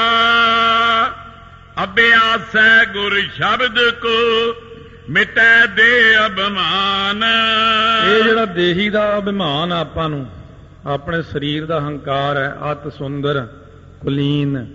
ਅਭਿਆਸੈ 1.85 2.85
ਗੁਰ 2.85 3.21
ਸ਼ਬਦ 3.35 3.79
ਕੋ 4.03 4.09
ਮਿਟੈ 5.11 5.67
ਦੇ 5.67 6.17
ਅਭਿਮਾਨ। 6.27 7.25
ਇਹ 8.09 8.25
ਜਿਹੜਾ 8.25 8.45
ਦੇਹੀ 8.45 8.89
ਦਾ 8.91 9.19
ਅਭਿਮਾਨ 9.19 9.73
ਆਪਾਂ 9.73 10.09
ਨੂੰ 10.09 10.27
ਆਪਣੇ 10.87 11.23
ਸਰੀਰ 11.23 11.67
ਦਾ 11.67 11.81
ਹੰਕਾਰ 11.81 12.37
ਹੈ 12.37 12.57
ਅਤ 12.73 12.93
ਸੁੰਦਰ, 12.93 13.47
ਕੁਲੀਨ, 14.01 14.67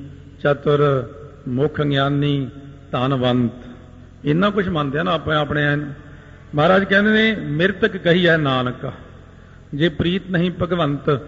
ਚਤੁਰ, 0.43 1.13
ਮੁਖ 1.47 1.81
ਗਿਆਨੀ, 1.81 2.49
ਧਨਵੰਤ। 2.91 3.51
ਇੰਨਾ 4.25 4.49
ਕੁਝ 4.49 4.67
ਮੰਨਦੇ 4.69 4.99
ਆ 4.99 5.03
ਨਾ 5.03 5.13
ਆਪਣੇ 5.13 5.35
ਆਪਣੇ 5.35 5.75
ਮਹਾਰਾਜ 6.55 6.83
ਕਹਿੰਦੇ 6.83 7.11
ਨੇ, 7.11 7.35
ਮਿਰਤਕ 7.41 7.97
ਕਹੀ 7.97 8.27
ਹੈ 8.27 8.37
ਨਾਨਕ। 8.37 8.91
ਜੇ 9.73 9.89
ਪ੍ਰੀਤ 9.89 10.29
ਨਹੀਂ 10.31 10.51
ਭਗਵੰਤ, 10.51 11.21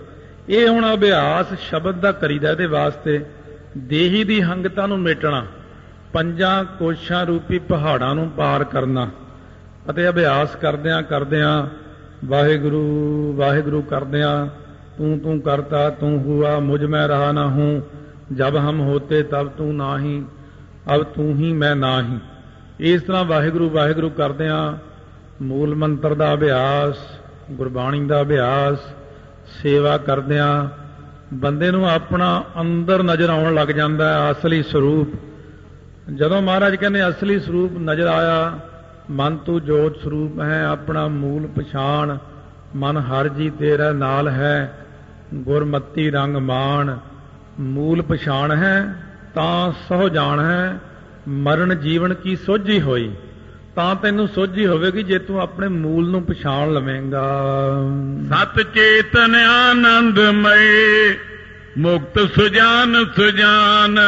ਇਹ 0.50 0.68
ਹੁਣ 0.68 0.94
ਅਭਿਆਸ 0.94 1.54
ਸ਼ਬਦ 1.60 2.00
ਦਾ 2.00 2.12
ਕਰੀਦਾ 2.12 2.52
ਇਹਦੇ 2.52 2.66
ਵਾਸਤੇ। 2.66 3.26
ਦੇਹੀ 3.78 4.24
ਦੀ 4.24 4.42
ਹੰਗਤਾ 4.42 4.88
ਨੂੰ 4.88 5.00
ਮੇਟਣਾ, 5.00 5.46
ਪੰਜਾਂ 6.14 6.64
ਕੋਸ਼ਾਂ 6.64 7.26
ਰੂਪੀ 7.26 7.60
ਪਹਾੜਾਂ 7.60 8.16
ਨੂੰ 8.16 8.30
ਪਾਰ 8.30 8.64
ਕਰਨਾ। 8.64 9.10
ਅਤੇ 9.90 10.10
ਅਭਿਆਸ 10.10 10.56
ਕਰਦਿਆਂ 10.56 11.04
ਕਰਦਿਆਂ 11.04 11.68
ਵਾਹਿਗੁਰੂ 12.26 13.34
ਵਾਹਿਗੁਰੂ 13.38 13.82
ਕਰਦਿਆਂ 13.82 14.61
तू 14.97 15.17
तू 15.19 15.39
करता 15.41 15.89
तू 15.97 16.11
हुआ 16.21 16.59
मुझ 16.63 16.81
में 16.87 17.03
रहा 17.07 17.31
ना 17.33 17.43
हूं 17.51 17.71
जब 18.37 18.57
हम 18.59 18.81
होते 18.83 19.23
तब 19.29 19.53
तू 19.59 19.73
नाही 19.75 20.17
ਅਬ 20.95 21.03
ਤੂੰ 21.15 21.35
ਹੀ 21.37 21.53
ਮੈਂ 21.53 21.75
ਨਾਹੀ 21.77 22.19
ਇਸ 22.81 23.03
ਤਰ੍ਹਾਂ 23.03 23.25
ਵਾਹਿਗੁਰੂ 23.25 23.69
ਵਾਹਿਗੁਰੂ 23.71 24.11
ਕਰਦਿਆਂ 24.11 24.61
ਮੂਲ 25.43 25.75
ਮੰਤਰ 25.75 26.15
ਦਾ 26.15 26.33
ਅਭਿਆਸ 26.35 26.99
ਗੁਰਬਾਣੀ 27.53 28.05
ਦਾ 28.07 28.21
ਅਭਿਆਸ 28.23 28.79
ਸੇਵਾ 29.53 29.97
ਕਰਦਿਆਂ 29.99 30.69
ਬੰਦੇ 31.35 31.71
ਨੂੰ 31.71 31.89
ਆਪਣਾ 31.89 32.29
ਅੰਦਰ 32.61 33.03
ਨਜ਼ਰ 33.03 33.31
ਆਉਣ 33.31 33.55
ਲੱਗ 33.55 33.69
ਜਾਂਦਾ 33.69 34.13
ਹੈ 34.13 34.31
ਅਸਲੀ 34.31 34.63
ਸਰੂਪ 34.63 35.09
ਜਦੋਂ 36.11 36.41
ਮਹਾਰਾਜ 36.43 36.77
ਕਹਿੰਦੇ 36.77 37.09
ਅਸਲੀ 37.09 37.39
ਸਰੂਪ 37.39 37.79
ਨਜ਼ਰ 37.81 38.07
ਆਇਆ 38.07 38.59
ਮਨ 39.11 39.37
ਤੂੰ 39.37 39.61
ਜੋਤ 39.65 39.97
ਸਰੂਪ 39.97 40.41
ਹੈ 40.41 40.65
ਆਪਣਾ 40.65 41.07
ਮੂਲ 41.09 41.47
ਪਛਾਣ 41.57 42.17
ਮਨ 42.76 42.98
ਹਰ 42.98 43.28
ਜੀ 43.28 43.50
ਤੇਰਾ 43.50 43.92
ਨਾਲ 43.92 44.28
ਹੈ 44.28 44.86
ਗੁਰਮਤੀ 45.34 46.10
ਰੰਗ 46.10 46.36
ਮਾਣ। 46.36 46.98
ਮੂਲ 47.60 48.02
ਪਛਾਣ 48.02 48.52
ਹੈ 48.52 48.96
ਤਾਂ 49.36 49.72
ਸੋ 49.72 50.10
ਜਾਣ 50.10 50.40
ਹੈ। 50.40 50.80
ਮਰਨ 51.28 51.80
ਜੀਵਨ 51.80 52.14
ਕੀ 52.14 52.36
ਸੋਝੀ 52.36 52.82
ਹੋਈ? 52.82 53.14
ਤਾਂ 53.76 53.96
ਤੈਨੂੰ 53.96 54.28
ਸੋਝੀ 54.28 54.66
ਹੋਵੇਗੀ 54.68 55.04
ਜੇ 55.04 55.20
ਤੂੰ 55.20 55.42
ਆਪਣੇ 55.42 55.68
ਮੂਲ 55.68 56.10
ਨੂੰ 56.10 56.24
ਪਛਾਣ 56.24 56.74
ਲਵੇਂਗਾ। 56.74 57.44
ਸਤ 58.30 58.62
ਚੇਤਨ 58.62 59.36
ਆਨੰਦਮਈ 59.36 61.16
ਮੁਕਤ 61.78 62.20
ਸੁਜਾਨ 62.20 63.06
ਸੁਜਾਨ। 63.16 64.00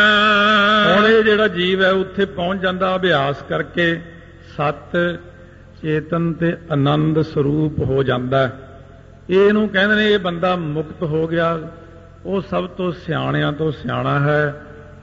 ਹੁਣ 0.96 1.06
ਇਹ 1.06 1.24
ਜਿਹੜਾ 1.24 1.48
ਜੀਵ 1.48 1.84
ਹੈ 1.84 1.92
ਉੱਥੇ 1.92 2.26
ਪਹੁੰਚ 2.26 2.62
ਜਾਂਦਾ 2.62 2.96
ਅਭਿਆਸ 2.96 3.42
ਕਰਕੇ। 3.50 4.02
ਸਤ 4.58 5.20
ਚੇਤਨ 5.84 6.34
ਤੇ 6.34 6.58
ਆਨੰਦ 6.72 7.22
ਸਰੂਪ 7.22 7.80
ਹੋ 7.80 8.04
ਜਾਂਦਾ 8.04 8.50
ਇਹਨੂੰ 9.30 9.70
ਕਹਿੰਦੇ 9.70 9.96
ਨੇ 9.96 10.14
ਇਹ 10.14 10.20
ਬੰਦਾ 10.20 10.56
ਮੁਕਤ 10.56 11.04
ਹੋ 11.04 11.28
ਗਿਆ। 11.28 11.60
ਉਹ 12.26 12.42
ਸਭ 12.42 12.68
ਤੋਂ 12.68 12.92
ਸਿਆਣਿਆਂ 12.92 13.54
ਤੋਂ 13.54 13.72
ਸਿਆਣਾ 13.72 14.20
ਹੈ, 14.20 14.62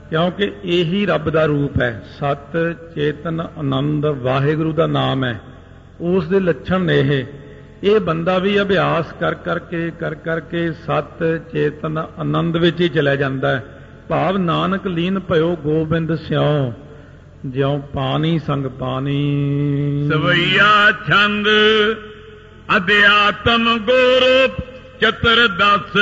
ਕਿਉਂਕਿ 0.09 0.53
ਇਹੀ 0.63 1.05
ਰੱਬ 1.05 1.29
ਦਾ 1.29 1.45
ਰੂਪ 1.45 1.81
ਹੈ। 1.81 2.03
ਸਤ, 2.19 2.75
ਚੇਤਨ, 2.95 3.47
ਆਨੰਦ, 3.57 4.05
ਵਾਹਿਗੁਰੂ 4.05 4.73
ਦਾ 4.73 4.87
ਨਾਮ 4.87 5.23
ਹੈ। 5.23 5.41
ਉਸ 6.01 6.27
ਦੇ 6.27 6.39
ਲੱਛਣ 6.39 6.81
ਨੇ 6.81 6.99
ਇਹ। 6.99 7.25
ਇਹ 7.83 7.99
ਬੰਦਾ 7.99 8.37
ਵੀ 8.37 8.61
ਅਭਿਆਸ 8.61 9.13
ਕਰ 9.19 9.33
ਕਰਕੇ 9.33 9.91
ਕਰ 9.99 10.15
ਕਰਕੇ 10.15 10.71
ਸਤ, 10.71 11.39
ਚੇਤਨ, 11.51 11.97
ਆਨੰਦ 11.97 12.57
ਵਿੱਚ 12.57 12.81
ਹੀ 12.81 12.89
ਚਲਾ 12.89 13.15
ਜਾਂਦਾ 13.15 13.49
ਹੈ। 13.49 13.63
ਭਾਵ 14.09 14.37
ਨਾਨਕ 14.37 14.87
ਲੀਨ 14.87 15.19
ਭਇਓ 15.19 15.55
ਗੋਬਿੰਦ 15.55 16.15
ਸਿਉ। 16.15 16.73
ਜਿਉ 17.45 17.77
ਪਾਣੀ 17.77 18.39
ਸੰਗ 18.39 18.65
ਪਾਣੀ। 18.65 20.09
ਸਵਈਆ 20.13 20.91
ਛੰਦ 21.07 21.47
ਅਧਿਆਤਮ 22.77 23.77
ਗੁਰ 23.77 24.47
ਚਤਰ 25.01 25.47
ਦਸ। 25.47 25.97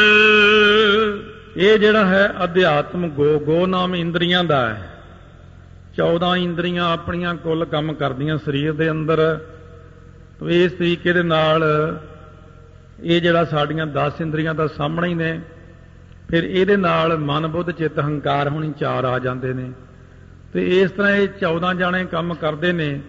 ਇਹ 1.57 1.79
ਜਿਹੜਾ 1.79 2.05
ਹੈ 2.05 2.33
ਅਧਿਆਤਮ 2.43 3.09
ਗੋ 3.09 3.39
ਗੋ 3.39 3.65
ਨਾਮ 3.65 3.95
ਇੰਦਰੀਆਂ 3.95 4.43
ਦਾ 4.43 4.69
ਹੈ। 4.69 5.01
14 5.97 6.35
ਇੰਦਰੀਆਂ 6.35 6.93
ਆਪਣੀਆਂ 6.93 7.35
ਕੁੱਲ 7.35 7.65
ਕੰਮ 7.65 7.93
ਕਰਦੀਆਂ 7.93 8.37
ਸਰੀਰ 8.37 8.73
ਦੇ 8.73 8.91
ਅੰਦਰ। 8.91 9.39
ਤੋ 10.39 10.49
ਇਸ 10.49 10.71
ਤਰੀਕੇ 10.71 11.13
ਦੇ 11.13 11.23
ਨਾਲ 11.23 11.63
ਇਹ 13.03 13.21
ਜਿਹੜਾ 13.21 13.45
ਸਾਡੀਆਂ 13.45 13.87
10 13.87 14.21
ਇੰਦਰੀਆਂ 14.21 14.53
ਦਾ 14.53 14.67
ਸਾਹਮਣੇ 14.67 15.07
ਹੀ 15.07 15.13
ਨੇ। 15.13 15.41
ਫਿਰ 16.29 16.43
ਇਹਦੇ 16.43 16.77
ਨਾਲ 16.77 17.17
ਮਨ 17.17 17.47
ਬੁੱਧ 17.47 17.71
ਚਿੱਤ 17.71 17.99
ਹੰਕਾਰ 17.99 18.49
ਹੋਣੀ 18.49 18.73
ਚਾਰ 18.79 19.03
ਆ 19.03 19.19
ਜਾਂਦੇ 19.19 19.53
ਨੇ। 19.53 19.71
ਤੇ 20.53 20.81
ਇਸ 20.81 20.91
ਤਰ੍ਹਾਂ 20.91 21.11
ਇਹ 21.11 21.27
14 21.39 21.73
ਜਾਣੇ 21.73 22.05
ਕੰਮ 22.05 22.33
ਕਰਦੇ 22.33 22.71
ਨੇ। 22.73 22.99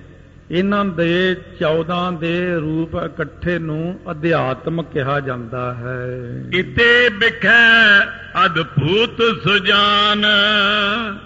ਇਹਨਾਂ 0.51 0.85
ਦੇ 0.85 1.37
14 1.61 2.19
ਦੇ 2.21 2.55
ਰੂਪ 2.55 2.95
ਇਕੱਠੇ 2.95 3.59
ਨੂੰ 3.59 4.01
ਅਧਿਆਤਮ 4.11 4.83
ਕਿਹਾ 4.83 5.21
ਜਾਂਦਾ 5.21 5.75
ਹੈ। 5.75 6.09
ਇਤੇ 6.53 7.09
ਵਿਖੈ 7.09 8.01
ਅਦਭੂਤ 8.47 9.23
ਸੁਜਾਨ। 9.45 10.27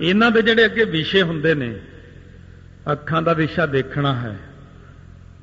ਇਹਨਾਂ 0.01 0.31
ਦੇ 0.31 0.43
ਜਿਹੜੇ 0.43 0.65
ਅੱਗੇ 0.65 0.85
ਵਿਸ਼ੇ 0.85 1.23
ਹੁੰਦੇ 1.23 1.55
ਨੇ 1.55 1.81
ਅੱਖਾਂ 2.93 3.23
ਦਾ 3.23 3.33
ਵਿਸ਼ਾ 3.33 3.67
ਦੇਖਣਾ 3.67 4.15
ਹੈ 4.15 4.37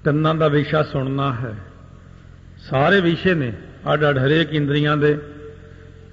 ਕੰਨਾਂ 0.05 0.35
ਦਾ 0.35 0.47
ਵਿਸ਼ਾ 0.47 0.83
ਸੁਣਨਾ 0.83 1.33
ਹੈ 1.33 1.55
ਸਾਰੇ 2.69 3.01
ਵਿਸ਼ੇ 3.01 3.33
ਨੇ 3.33 3.53
ਅੱਡ 3.93 4.09
ਅੱਡ 4.09 4.17
ਹਰੇਕ 4.17 4.53
ਇੰਦਰੀਆਂ 4.53 4.97
ਦੇ। 4.97 5.17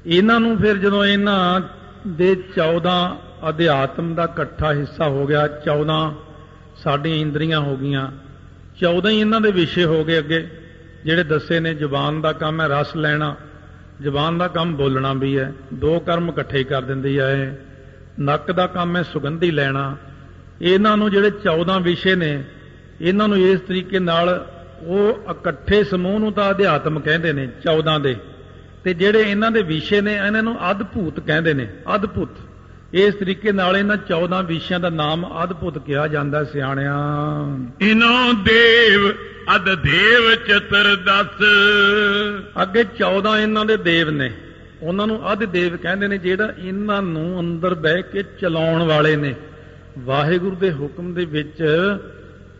ਇਹਨਾਂ 0.06 0.40
ਨੂੰ 0.40 0.58
ਫਿਰ 0.58 0.76
ਜਦੋਂ 0.76 1.04
ਇਹਨਾਂ 1.04 1.60
ਦੇ 2.08 2.36
14 2.56 3.16
ਅਧਿਆਤਮ 3.48 4.14
ਦਾ 4.14 4.24
ਇਕੱਠਾ 4.24 4.72
ਹਿੱਸਾ 4.72 5.08
ਹੋ 5.08 5.26
ਗਿਆ 5.26 5.48
14 5.48 6.14
ਸਾਡੀਆਂ 6.76 7.16
ਇੰਦਰੀਆਂ 7.16 7.60
ਹੋ 7.60 7.76
ਗਈਆਂ। 7.76 8.12
14 8.80 9.10
ਹੀ 9.10 9.20
ਇਹਨਾਂ 9.20 9.40
ਦੇ 9.40 9.50
ਵਿਸ਼ੇ 9.50 9.84
ਹੋ 9.84 10.04
ਗਏ 10.04 10.18
ਅੱਗੇ, 10.18 10.48
ਜਿਹੜੇ 11.04 11.24
ਦੱਸੇ 11.24 11.60
ਨੇ 11.60 11.74
ਜ਼ੁਬਾਨ 11.74 12.20
ਦਾ 12.20 12.32
ਕੰਮ 12.32 12.60
ਹੈ 12.60 12.68
ਰਸ 12.68 12.96
ਲੈਣਾ, 12.96 13.36
ਜ਼ੁਬਾਨ 14.02 14.38
ਦਾ 14.38 14.48
ਕੰਮ 14.48 14.76
ਬੋਲਣਾ 14.76 15.12
ਵੀ 15.12 15.38
ਹੈ, 15.38 15.52
ਦੋ 15.74 16.00
ਕਰਮ 16.00 16.28
ਇਕੱਠੇ 16.28 16.64
ਕਰ 16.64 16.82
ਦਿੰਦੀ 16.82 17.18
ਹੈ 17.18 17.32
ਇਹ। 17.32 17.52
ਨੱਕ 18.20 18.52
ਦਾ 18.52 18.66
ਕੰਮ 18.66 18.96
ਹੈ 18.96 19.02
ਸੁਗੰਧੀ 19.02 19.50
ਲੈਣਾ। 19.50 19.96
ਇਹਨਾਂ 20.62 20.96
ਨੂੰ 20.96 21.10
ਜਿਹੜੇ 21.10 21.30
14 21.30 21.78
ਵਿਸ਼ੇ 21.78 22.14
ਨੇ, 22.14 22.44
ਇਹਨਾਂ 23.00 23.28
ਨੂੰ 23.28 23.38
ਇਸ 23.38 23.60
ਤਰੀਕੇ 23.60 23.98
ਨਾਲ 23.98 24.46
ਉਹ 24.82 25.30
ਇਕੱਠੇ 25.30 25.84
ਸਮੂਹ 25.84 26.20
ਨੂੰ 26.20 26.32
ਤਾਂ 26.32 26.50
ਅਧਿਆਤਮ 26.50 27.00
ਕਹਿੰਦੇ 27.00 27.32
ਨੇ 27.32 27.46
14 27.46 27.98
ਦੇ। 27.98 28.16
ਤੇ 28.84 28.94
ਜਿਹੜੇ 28.94 29.20
ਇਹਨਾਂ 29.20 29.50
ਦੇ 29.50 29.62
ਵਿਸ਼ੇ 29.62 30.00
ਨੇ, 30.00 30.14
ਇਹਨਾਂ 30.14 30.42
ਨੂੰ 30.42 30.70
ਅਦਭੁਤ 30.70 31.20
ਕਹਿੰਦੇ 31.20 31.54
ਨੇ, 31.54 31.72
ਅਦਭੁਤ। 31.94 32.30
ਇਸ 32.94 33.14
ਤਰੀਕੇ 33.14 33.52
ਨਾਲ 33.52 33.76
ਇਹਨਾਂ 33.76 33.96
14 33.96 34.42
ਵਿਸ਼ਿਆਂ 34.42 34.80
ਦਾ 34.80 34.88
ਨਾਮ 34.88 35.44
ਅਦਭੁਤ 35.44 35.78
ਕਿਹਾ 35.78 36.08
ਜਾਂਦਾ 36.08 36.44
ਸਿਆਣਿਆਂ। 36.44 37.58
ਇਨੋ 37.80 38.32
ਦੇਵ 38.32 39.10
ਅਦ 39.56 39.74
ਦੇਵ 39.74 40.34
ਚਤਰ 40.34 40.96
ਦਸ। 40.96 41.42
ਅੱਗੇ 42.62 42.84
14 42.84 43.38
ਇਹਨਾਂ 43.38 43.64
ਦੇ 43.64 43.76
ਦੇਵ 43.76 44.10
ਨੇ। 44.10 44.32
ਉਹਨਾਂ 44.82 45.06
ਨੂੰ 45.06 45.32
ਅਧ 45.32 45.44
ਦੇਵ 45.44 45.76
ਕਹਿੰਦੇ 45.76 46.08
ਨੇ 46.08 46.18
ਜਿਹੜਾ 46.18 46.54
ਇਹਨਾਂ 46.58 47.02
ਨੂੰ 47.02 47.40
ਅੰਦਰ 47.40 47.74
ਬਹਿ 47.74 48.02
ਕੇ 48.02 48.22
ਚਲਾਉਣ 48.40 48.82
ਵਾਲੇ 48.82 49.16
ਨੇ। 49.16 49.34
ਵਾਹਿਗੁਰੂ 49.98 50.56
ਦੇ 50.56 50.72
ਹੁਕਮ 50.72 51.14
ਦੇ 51.14 51.24
ਵਿੱਚ 51.24 51.64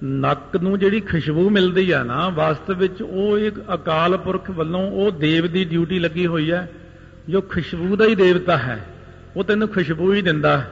ਨੱਕ 0.04 0.56
ਨੂੰ 0.56 0.78
ਜਿਹੜੀ 0.78 1.00
ਖੁਸ਼ਬੂ 1.00 1.50
ਮਿਲਦੀ 1.50 1.90
ਆ 1.90 2.02
ਨਾ 2.02 2.28
ਵਾਸਤਵ 2.28 2.78
ਵਿੱਚ 2.78 3.02
ਉਹ 3.02 3.38
ਇੱਕ 3.38 3.56
ਅਕਾਲ 3.74 4.16
ਪੁਰਖ 4.16 4.50
ਵੱਲੋਂ 4.50 4.90
ਉਹ 4.90 5.10
ਦੇਵ 5.10 5.46
ਦੀ 5.46 5.64
ਡਿਊਟੀ 5.64 5.98
ਲੱਗੀ 5.98 6.26
ਹੋਈ 6.26 6.52
ਹੈ 6.52 6.70
ਜੋ 7.28 7.40
ਖੁਸ਼ਬੂ 7.40 7.96
ਦਾ 7.96 8.04
ਹੀ 8.04 8.14
ਦੇਵਤਾ 8.14 8.56
ਹੈ। 8.56 8.86
ਉਹ 9.38 9.44
ਤੈਨੂੰ 9.44 9.68
ਖੁਸ਼ਬੂ 9.68 10.12
ਹੀ 10.14 10.22
ਦਿੰਦਾ 10.22 10.56
ਹੈ, 10.58 10.70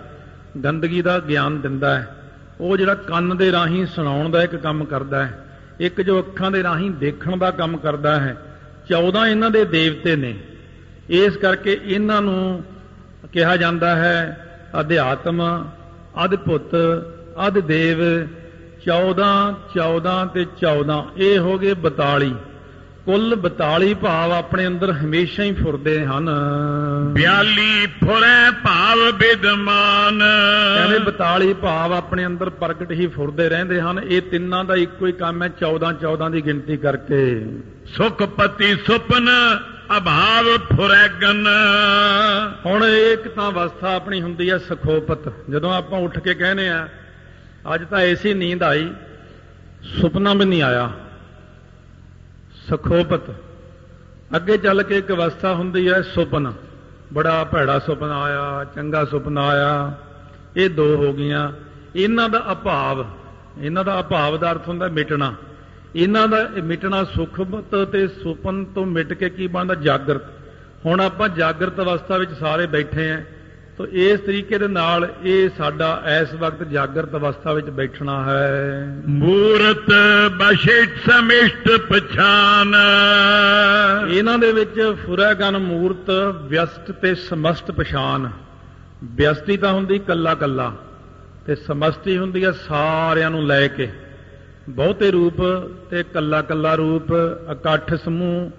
ਗੰਦਗੀ 0.65 1.03
ਦਾ 1.03 1.19
ਗਿਆਨ 1.19 1.61
ਦਿੰਦਾ 1.61 1.95
ਹੈ। 1.99 2.17
ਉਹ 2.61 2.77
ਜਿਹੜਾ 2.77 2.95
ਕੰਨ 2.95 3.37
ਦੇ 3.37 3.51
ਰਾਹੀਂ 3.53 3.85
ਸੁਣਾਉਣ 3.87 4.31
ਦਾ 4.31 4.43
ਇੱਕ 4.43 4.57
ਕੰਮ 4.57 4.85
ਕਰਦਾ 4.85 5.25
ਹੈ, 5.27 5.45
ਇੱਕ 5.81 6.01
ਜੋ 6.01 6.19
ਅੱਖਾਂ 6.19 6.51
ਦੇ 6.51 6.63
ਰਾਹੀਂ 6.63 6.91
ਦੇਖਣ 6.91 7.37
ਦਾ 7.37 7.51
ਕੰਮ 7.51 7.77
ਕਰਦਾ 7.77 8.19
ਹੈ 8.21 8.37
14 8.89 9.27
ਇਹਨਾਂ 9.27 9.51
ਦੇ 9.51 9.65
ਦੇਵਤੇ 9.65 10.17
ਨੇ। 10.17 10.35
ਇਸ 11.09 11.37
ਕਰਕੇ 11.37 11.81
ਇਹਨਾਂ 11.85 12.21
ਨੂੰ 12.23 12.65
ਕਿਹਾ 13.33 13.57
ਜਾਂਦਾ 13.57 13.95
ਹੈ 13.97 14.19
ਅਧਿਆਤਮ 14.81 15.43
ਅਦਭੁਤ 16.25 16.75
ਅਦ 17.47 17.59
ਦੇਵ 17.59 18.03
14 18.83 19.31
14 19.77 20.17
ਤੇ 20.35 20.47
14 20.61 21.03
ਇਹ 21.17 21.39
ਹੋ 21.39 21.59
ਗਏ 21.59 21.75
42 21.75 22.33
ਕੁੱਲ 23.07 23.35
42 23.37 23.95
ਭਾਵ 23.95 24.33
ਆਪਣੇ 24.33 24.67
ਅੰਦਰ 24.67 24.93
ਹਮੇਸ਼ਾ 24.93 25.43
ਹੀ 25.43 25.53
ਫੁਰਦੇ 25.53 26.07
ਹਨ। 26.07 26.31
42 27.17 27.87
ਫੁਰੈ 27.87 28.51
ਭਾਵ 28.51 28.99
ਵਿਦਮਾਨ 28.99 30.19
ਕਹਿੰਦੇ 30.77 30.99
42 30.99 31.55
ਭਾਵ 31.55 31.93
ਆਪਣੇ 31.93 32.27
ਅੰਦਰ 32.27 32.51
ਪ੍ਰਗਟ 32.51 32.93
ਹੀ 32.93 33.07
ਫੁਰਦੇ 33.07 33.49
ਰਹਿੰਦੇ 33.49 33.81
ਹਨ। 33.81 34.01
ਇਹ 34.05 34.23
ਤਿੰਨਾਂ 34.23 34.65
ਦਾ 34.65 34.77
ਇੱਕੋ 34.77 35.07
ਹੀ 35.07 35.13
ਕੰਮ 35.13 35.43
ਹੈ 35.43 35.49
14 35.49 35.93
14 35.93 36.31
ਦੀ 36.31 36.47
ਗਿਣਤੀ 36.47 36.77
ਕਰਕੇ। 36.77 37.47
ਸੁਖਪਤੀ 37.97 38.75
ਸੁਪਨ 38.75 39.29
ਅਭਾਵ 39.97 40.45
ਫੁਰੈਗਨ 40.77 41.47
ਹੁਣ 42.67 42.85
ਇੱਕ 42.85 43.29
ਤਾਂ 43.29 43.51
ਅਵਸਥਾ 43.51 43.95
ਆਪਣੀ 43.95 44.23
ਹੁੰਦੀ 44.23 44.51
ਹੈ 44.51 44.59
ਸਖੋਪਤ। 44.59 45.33
ਜਦੋਂ 45.51 45.75
ਆਪਾਂ 45.75 46.01
ਉੱਠ 46.01 46.19
ਕੇ 46.19 46.35
ਕਹਿੰਦੇ 46.35 46.69
ਆ 46.69 46.89
ਅੱਜ 47.75 47.85
ਤਾਂ 47.91 47.99
ਐਸੀ 47.99 48.35
ਨੀਂਦ 48.35 48.63
ਆਈ 48.63 48.91
ਸੁਪਨਾ 50.01 50.35
ਵੀ 50.35 50.45
ਨਹੀਂ 50.45 50.63
ਆਇਆ। 50.63 50.91
ਸਖੋਪਤ। 52.71 53.31
ਅੱਗੇ 54.37 54.57
ਚੱਲ 54.59 54.83
ਕੇ 54.83 54.99
ਇੱਕ 54.99 55.13
ਅਵਸਥਾ 55.13 55.55
ਹੁੰਦੀ 55.55 55.89
ਹੈ 55.89 56.03
ਸੁਪਨ। 56.03 56.53
ਬੜਾ 57.13 57.45
ਭੈੜਾ 57.45 57.79
ਸੁਪਨਾ 57.79 58.23
ਆਇਆ, 58.23 58.65
ਚੰਗਾ 58.65 59.05
ਸੁਪਨਾ 59.05 59.47
ਆਇਆ। 59.49 59.93
ਇਹ 60.57 60.71
ਦੋ 60.71 60.97
ਹੋ 60.97 61.13
ਗਈਆਂ। 61.13 61.53
ਇਹਨਾਂ 61.97 62.29
ਦਾ 62.29 62.53
ਅਭਾਵ, 62.53 63.07
ਇਹਨਾਂ 63.59 63.85
ਦਾ 63.85 64.01
ਅਭਾਵ 64.01 64.37
ਦਾ 64.37 64.53
ਅਰਥ 64.53 64.69
ਹੁੰਦਾ 64.69 64.89
ਮਿਟਣਾ। 64.89 65.35
ਇਹਨਾਂ 65.97 66.29
ਦਾ 66.29 66.51
ਮਿਟਣਾ 66.65 67.05
ਸੁਖਮਤ 67.05 67.75
ਤੇ 67.93 68.09
ਸੁਪਨ 68.09 68.65
ਤੋਂ 68.65 68.87
ਮਿਟ 68.87 69.13
ਕੇ 69.13 69.31
ਕੀ 69.31 69.47
ਬਣਦਾ? 69.47 69.75
ਜਾਗਰਤ। 69.75 70.23
ਹੁਣ 70.87 71.01
ਆਪਾਂ 71.01 71.29
ਜਾਗਰਤ 71.29 71.77
ਅਵਸਥਾ 71.77 72.17
ਵਿੱਚ 72.17 72.31
ਸਾਰੇ 72.31 72.67
ਬੈਠੇ 72.67 73.11
ਆਂ 73.11 73.23
ਤੋ 73.79 73.87
ਇਸ 73.87 74.21
ਤਰੀਕੇ 74.21 74.59
ਦੇ 74.59 74.69
ਨਾਲ 74.69 75.09
ਇਹ 75.23 75.49
ਸਾਡਾ 75.59 76.03
ਇਸ 76.23 76.35
ਵਕਤ 76.35 76.63
ਜਾਗਰਤ 76.63 77.13
ਅਵਸਥਾ 77.13 77.53
ਵਿੱਚ 77.53 77.71
ਬੈਠਣਾ 77.71 78.25
ਹੈ। 78.25 78.97
ਮੂਰਤ 79.07 79.91
ਬਸ਼ਿਟ 80.37 81.11
ਸਮਿਸ਼ਟ 81.11 81.81
ਪਛਾਨ। 81.81 82.75
ਇਹਨਾਂ 84.11 84.39
ਦੇ 84.39 84.53
ਵਿੱਚ 84.53 84.95
ਫੁਰੈਗਨ 85.07 85.59
ਮੂਰਤ 85.59 86.11
ਵਿਅਸਤ 86.45 86.91
ਤੇ 86.91 87.15
ਸਮਸਤ 87.15 87.71
ਪਛਾਨ। 87.71 88.31
ਵਿਅਸਤੀ 89.05 89.57
ਤਾਂ 89.57 89.73
ਹੁੰਦੀ 89.73 89.99
ਕੱਲਾ 89.99 90.35
ਕੱਲਾ 90.35 90.73
ਤੇ 91.47 91.55
ਸਮਸਤੀ 91.55 92.19
ਹੁੰਦੀ 92.19 92.45
ਹੈ 92.45 92.53
ਸਾਰਿਆਂ 92.53 93.31
ਨੂੰ 93.31 93.47
ਲੈ 93.47 93.69
ਕੇ। 93.69 93.89
ਬਹੁਤੇ 94.69 95.11
ਰੂਪ 95.11 95.43
ਤੇ 95.91 96.03
ਕੱਲਾ 96.03 96.43
ਕੱਲਾ 96.43 96.75
ਰੂਪ 96.75 97.13
ਇਕੱਠ 97.53 97.95
ਸਮੂਹ 97.95 98.51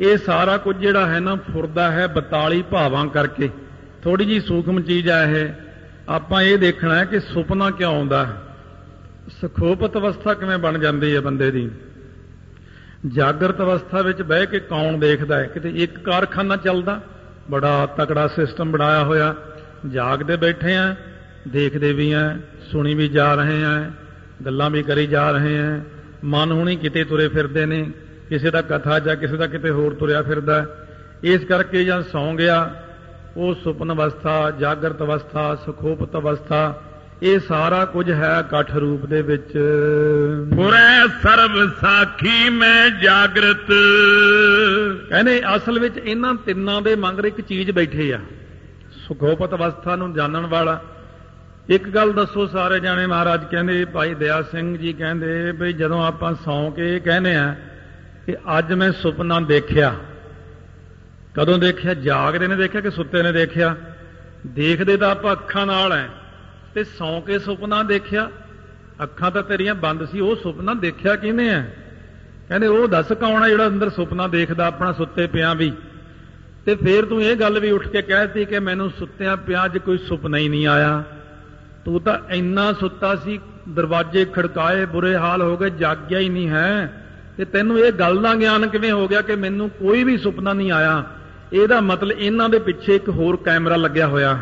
ਇਹ 0.00 0.16
ਸਾਰਾ 0.16 0.56
ਕੁਝ 0.56 0.76
ਜਿਹੜਾ 0.76 1.06
ਹੈ 1.06 1.20
ਨਾ 1.20 1.34
ਫੁਰਦਾ 1.34 1.90
ਹੈ 1.90 2.06
42 2.06 2.62
ਭਾਵਾਂ 2.62 3.06
ਕਰਕੇ। 3.06 3.50
ਥੋੜੀ 4.02 4.24
ਜੀ 4.24 4.40
ਸੂਖਮ 4.40 4.82
ਚੀਜ਼ 4.82 5.08
ਆ 5.08 5.24
ਇਹ। 5.24 5.48
ਆਪਾਂ 6.08 6.42
ਇਹ 6.42 6.58
ਦੇਖਣਾ 6.58 6.98
ਹੈ 6.98 7.04
ਕਿ 7.04 7.20
ਸੁਪਨਾ 7.20 7.70
ਕਿਉਂ 7.70 7.96
ਆਉਂਦਾ 7.96 8.26
ਹੈ? 8.26 8.32
ਸੁਖੋਪਤ 9.40 9.96
ਅਵਸਥਾ 9.96 10.34
ਕਿਵੇਂ 10.34 10.58
ਬਣ 10.58 10.78
ਜਾਂਦੀ 10.78 11.14
ਹੈ 11.14 11.20
ਬੰਦੇ 11.20 11.50
ਦੀ? 11.50 11.70
ਜਾਗਰਤ 13.08 13.58
ਅਵਸਥਾ 13.58 14.02
ਵਿੱਚ 14.02 14.22
ਬਹਿ 14.22 14.46
ਕੇ 14.46 14.60
ਕੌਣ 14.60 14.98
ਦੇਖਦਾ 14.98 15.38
ਹੈ? 15.38 15.44
ਕਿਤੇ 15.44 15.70
ਇੱਕ 15.70 15.98
ਕਾਰਖਾਨਾ 15.98 16.56
ਚੱਲਦਾ, 16.56 17.00
ਬੜਾ 17.50 17.86
ਤਕੜਾ 17.86 18.28
ਸਿਸਟਮ 18.28 18.70
ਬਣਾਇਆ 18.70 19.04
ਹੋਇਆ। 19.04 19.34
ਜਾਗਦੇ 19.88 20.36
ਬੈਠੇ 20.36 20.76
ਆ 20.76 20.94
ਦੇਖਦੇ 21.48 21.92
ਵੀ 21.92 22.12
ਆ 22.12 22.38
ਸੁਣੀ 22.72 22.94
ਵੀ 22.94 23.08
ਜਾ 23.08 23.34
ਰਹੇ 23.34 23.64
ਆ 23.64 23.90
ਗੱਲਾਂ 24.44 24.70
ਵੀ 24.70 24.82
ਕਰੀ 24.82 25.06
ਜਾ 25.06 25.30
ਰਹੇ 25.30 25.58
ਆ 25.58 25.80
ਮਨ 26.24 26.52
ਹੁਣੀ 26.52 26.76
ਕਿਤੇ 26.76 27.04
ਤੁਰੇ 27.04 27.28
ਫਿਰਦੇ 27.28 27.66
ਨੇ, 27.66 27.90
ਕਿਸੇ 28.28 28.50
ਦਾ 28.50 28.62
ਕਥਾ 28.62 28.98
ਜਾਂ 28.98 29.16
ਕਿਸੇ 29.16 29.36
ਦਾ 29.36 29.46
ਕਿਤੇ 29.46 29.70
ਹੋਰ 29.70 29.94
ਤੁਰਿਆ 29.94 30.22
ਫਿਰਦਾ। 30.22 30.66
ਇਸ 31.22 31.44
ਕਰਕੇ 31.44 31.84
ਜਾਂ 31.84 32.02
ਸੌਂ 32.02 32.34
ਗਿਆ 32.34 32.82
ਉਹ 33.36 33.54
ਸੁਪਨ 33.54 33.92
ਅਵਸਥਾ 33.92 34.50
ਜਾਗਰਤ 34.50 34.98
ਅਵਸਥਾ 34.98 35.54
ਸੁਖੋਪਤ 35.54 36.12
ਅਵਸਥਾ 36.12 36.82
ਇਹ 37.22 37.38
ਸਾਰਾ 37.38 37.84
ਕੁਝ 37.84 38.10
ਹੈ 38.10 38.36
ਇਕੱਠ 38.40 38.76
ਰੂਪ 38.76 39.06
ਦੇ 39.06 39.22
ਵਿੱਚ। 39.22 39.52
ਪੁਰੈ 40.56 41.06
ਸਰਬ 41.06 41.70
ਸਾਖੀ 41.80 42.48
ਮੈਂ 42.48 42.90
ਜਾਗਰਤ। 42.90 43.72
ਕਹਿੰਦੇ 45.08 45.42
ਅਸਲ 45.56 45.78
ਵਿੱਚ 45.78 45.98
ਇਹਨਾਂ 45.98 46.34
ਤਿੰਨਾਂ 46.34 46.82
ਦੇ 46.82 46.96
ਮੰਗਰ 46.96 47.24
ਇੱਕ 47.24 47.40
ਚੀਜ਼ 47.40 47.70
ਬੈਠੇ 47.70 48.12
ਆ। 48.12 48.20
ਸੁਖੋਪਤ 49.08 49.54
ਅਵਸਥਾ 49.54 49.96
ਨੂੰ 49.96 50.14
ਜਾਣਨ 50.14 50.46
ਵਾਲਾ। 50.46 50.82
ਇੱਕ 51.68 51.88
ਗੱਲ 51.88 52.12
ਦੱਸੋ 52.12 52.46
ਸਾਰੇ 52.46 52.80
ਜਾਣੇ 52.80 53.06
ਮਹਾਰਾਜ 53.06 53.44
ਕਹਿੰਦੇ 53.50 53.84
ਭਾਈ 53.84 54.14
ਦਇਆ 54.14 54.42
ਸਿੰਘ 54.42 54.78
ਜੀ 54.78 54.92
ਕਹਿੰਦੇ 54.92 55.52
ਵੀ 55.52 55.72
ਜਦੋਂ 55.72 56.06
ਆਪਾਂ 56.06 56.34
ਸੌਂ 56.34 56.70
ਕੇ 56.70 57.00
ਕਹਿੰਦੇ 57.00 57.36
ਆ 57.36 57.54
ਕਿ 58.26 58.36
ਅੱਜ 58.58 58.72
ਮੈਂ 58.72 58.92
ਸੁਪਨਾ 58.92 59.40
ਦੇਖਿਆ। 59.40 59.94
ਕਦੋਂ 61.34 61.58
ਦੇਖਿਆ? 61.58 61.94
ਜਾਗਦੇ 61.94 62.46
ਨੇ 62.46 62.56
ਦੇਖਿਆ 62.56 62.80
ਕਿ 62.80 62.90
ਸੁੱਤੇ 62.90 63.22
ਨੇ 63.22 63.32
ਦੇਖਿਆ? 63.32 63.76
ਦੇਖਦੇ 64.46 64.96
ਤਾਂ 64.96 65.10
ਆਪਾਂ 65.10 65.32
ਅੱਖਾਂ 65.32 65.66
ਨਾਲ 65.66 65.92
ਐ। 65.92 66.06
ਤੇ 66.74 66.84
ਸੌਂ 66.84 67.22
ਕੇ 67.22 67.38
ਸੁਪਨਾ 67.38 67.82
ਦੇਖਿਆ? 67.82 68.30
ਅੱਖਾਂ 69.02 69.30
ਤਾਂ 69.30 69.42
ਤੇਰੀਆਂ 69.42 69.74
ਬੰਦ 69.74 70.04
ਸੀ, 70.04 70.20
ਉਹ 70.20 70.36
ਸੁਪਨਾ 70.36 70.74
ਦੇਖਿਆ 70.74 71.16
ਕਿਹਨੇ 71.16 71.48
ਐ? 71.48 71.62
ਕਹਿੰਦੇ 72.48 72.66
ਉਹ 72.66 72.88
ਦੱਸ 72.88 73.12
ਕੌਣ 73.12 73.42
ਆ 73.42 73.48
ਜਿਹੜਾ 73.48 73.66
ਅੰਦਰ 73.66 73.90
ਸੁਪਨਾ 73.90 74.26
ਦੇਖਦਾ 74.26 74.66
ਆਪਣਾ 74.66 74.92
ਸੁੱਤੇ 74.92 75.26
ਪਿਆ 75.26 75.54
ਵੀ? 75.54 75.72
ਤੇ 76.66 76.74
ਫੇਰ 76.74 77.04
ਤੂੰ 77.04 77.22
ਇਹ 77.22 77.36
ਗੱਲ 77.36 77.60
ਵੀ 77.60 77.70
ਉੱਠ 77.70 77.88
ਕੇ 77.88 78.02
ਕਹਿਤੀ 78.02 78.44
ਕਿ 78.44 78.58
ਮੈਨੂੰ 78.58 78.90
ਸੁੱਤਿਆਂ 78.90 79.36
ਪਿਆ 79.36 79.64
ਅੱਜ 79.64 79.78
ਕੋਈ 79.78 79.98
ਸੁਪਨਾ 79.98 80.38
ਹੀ 80.38 80.48
ਨਹੀਂ 80.48 80.66
ਆਇਆ। 80.66 81.04
ਤੂੰ 81.84 82.00
ਤਾਂ 82.00 82.18
ਇੰਨਾ 82.30 82.72
ਸੁੱਤਾ 82.72 83.16
ਸੀ, 83.16 83.40
ਦਰਵਾਜ਼ੇ 83.68 84.24
ਖੜਕਾਏ, 84.24 84.84
ਬੁਰੇ 84.84 85.16
ਹਾਲ 85.16 85.42
ਹੋ 85.42 85.56
ਗਏ, 85.56 85.70
ਜਾਗਿਆ 85.70 86.18
ਹੀ 86.18 86.28
ਨਹੀਂ 86.28 86.48
ਹੈ। 86.48 87.06
ਤੇ 87.36 87.44
ਤੈਨੂੰ 87.44 87.78
ਇਹ 87.78 87.92
ਗੱਲ 87.92 88.22
ਦਾ 88.22 88.34
ਗਿਆਨ 88.34 88.66
ਕਿਵੇਂ 88.66 88.92
ਹੋ 88.92 89.08
ਗਿਆ 89.08 89.22
ਕਿ 89.22 89.36
ਮੈਨੂੰ 89.36 89.70
ਕੋਈ 89.70 90.04
ਵੀ 90.04 90.18
ਸੁਪਨਾ 90.18 90.52
ਨਹੀਂ 90.52 90.72
ਆਇਆ? 90.72 91.04
ਇਹਦਾ 91.52 91.80
ਮਤਲਬ 91.80 92.18
ਇਹਨਾਂ 92.18 92.48
ਦੇ 92.48 92.58
ਪਿੱਛੇ 92.58 92.96
ਇੱਕ 92.96 93.08
ਹੋਰ 93.08 93.36
ਕੈਮਰਾ 93.36 93.76
ਲੱਗਿਆ 93.76 94.06
ਹੋਇਆ। 94.06 94.38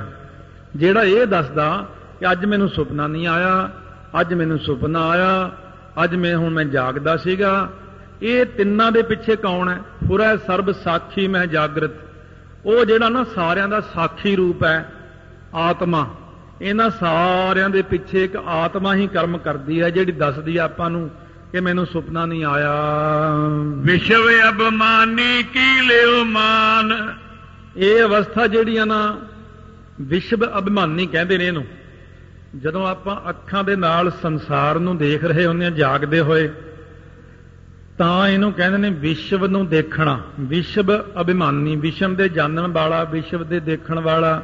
ਜਿਹੜਾ 0.77 1.03
ਇਹ 1.03 1.27
ਦੱਸਦਾ 1.27 1.87
ਕਿ 2.21 2.31
ਅੱਜ 2.33 2.45
ਮੈਨੂੰ 2.45 2.69
ਸੁਪਨਾ 2.69 3.07
ਨਹੀਂ 3.07 3.27
ਆਇਆ, 3.27 3.71
ਅੱਜ 4.21 4.35
ਮੈਨੂੰ 4.35 4.59
ਸੁਪਨਾ 4.59 5.09
ਆਇਆ, 5.09 5.51
ਅੱਜ 6.05 6.15
ਮੈਂ 6.15 6.37
ਹੁਣ 6.37 6.53
ਮੈਂ 6.53 6.65
ਜਾਗਦਾ 6.65 7.17
ਸੀਗਾ। 7.17 7.71
ਇਹ 8.23 8.47
ਤਿੰਨਾਂ 8.47 8.93
ਦੇ 8.93 9.03
ਪਿੱਛੇ 9.03 9.37
ਕੌਣ 9.37 9.69
ਹੈ? 9.69 9.79
ਪੁਰਾ 10.09 10.37
ਸਰਬ 10.37 10.71
ਸਾਖੀ 10.73 11.27
ਮੈਂ 11.29 11.47
ਜਾਗਰਤ। 11.47 11.91
ਉਹ 12.65 12.85
ਜਿਹੜਾ 12.85 13.09
ਨਾ 13.09 13.25
ਸਾਰਿਆਂ 13.25 13.69
ਦਾ 13.69 13.81
ਸਾਖੀ 13.81 14.37
ਰੂਪ 14.37 14.65
ਹੈ, 14.65 14.93
ਆਤਮਾ। 15.55 16.09
ਇਹਨਾਂ 16.63 16.91
ਸਾਰਿਆਂ 16.91 17.69
ਦੇ 17.71 17.83
ਪਿੱਛੇ 17.83 18.25
ਇੱਕ 18.25 18.37
ਆਤਮਾ 18.37 18.95
ਹੀ 18.95 19.07
ਕਰਮ 19.07 19.39
ਕਰਦੀ 19.39 19.83
ਹੈ, 19.83 19.91
ਜਿਹੜੀ 19.91 20.13
ਦੱਸਦੀ 20.13 20.59
ਹੈ 20.59 20.63
ਆਪਾਂ 20.63 20.91
ਨੂੰ 20.91 21.11
ਕਿ 21.53 21.61
ਮੈਨੂੰ 21.61 21.87
ਸੁਪਨਾ 21.87 22.27
ਨਹੀਂ 22.27 22.45
ਆਇਆ। 22.45 22.75
ਵਿਸ਼ਵ 23.77 24.49
ਅਬਮਾਨੀ 24.49 25.43
ਕੀ 25.43 25.81
ਲਿਓ 25.81 26.25
ਮਾਨ? 26.25 27.15
ਇਹ 27.77 28.03
ਅਵਸਥਾ 28.03 28.47
ਜਿਹੜੀ 28.47 28.77
ਆ 28.77 28.85
ਨਾ 28.85 29.19
ਵਿਸ਼ਵ 30.01 30.59
ਅਭਿਮਾਨੀ 30.59 31.07
ਕਹਿੰਦੇ 31.07 31.39
ਨੇ 31.39 31.47
ਇਹਨੂੰ। 31.47 31.65
ਜਦੋਂ 32.59 32.87
ਆਪਾਂ 32.89 33.29
ਅੱਖਾਂ 33.29 33.65
ਦੇ 33.65 33.77
ਨਾਲ 33.77 34.11
ਸੰਸਾਰ 34.11 34.79
ਨੂੰ 34.79 34.97
ਦੇਖ 34.97 35.25
ਰਹੇ 35.25 35.47
ਹੁੰਦੇ 35.47 35.67
ਆ 35.67 35.71
ਜਾਗਦੇ 35.71 36.21
ਹੋਏ 36.21 36.51
ਤਾਂ 37.99 38.29
ਇਹਨੂੰ 38.29 38.53
ਕਹਿੰਦੇ 38.53 38.79
ਨੇ 38.79 38.91
ਵਿਸ਼ਵ 38.91 39.47
ਨੂੰ 39.47 39.69
ਦੇਖਣਾ। 39.69 40.21
ਵਿਸ਼ਵ 40.41 40.97
ਅਭਿਮਾਨੀ 41.21 41.77
ਵਿਸ਼ਵ 41.77 42.15
ਦੇ 42.15 42.29
ਜਾਣਨ 42.29 42.67
ਵਾਲਾ 42.67 43.05
ਵਿਸ਼ਵ 43.05 43.45
ਦੇ 43.45 43.61
ਦੇਖਣ 43.61 43.99
ਵਾਲਾ। 43.99 44.43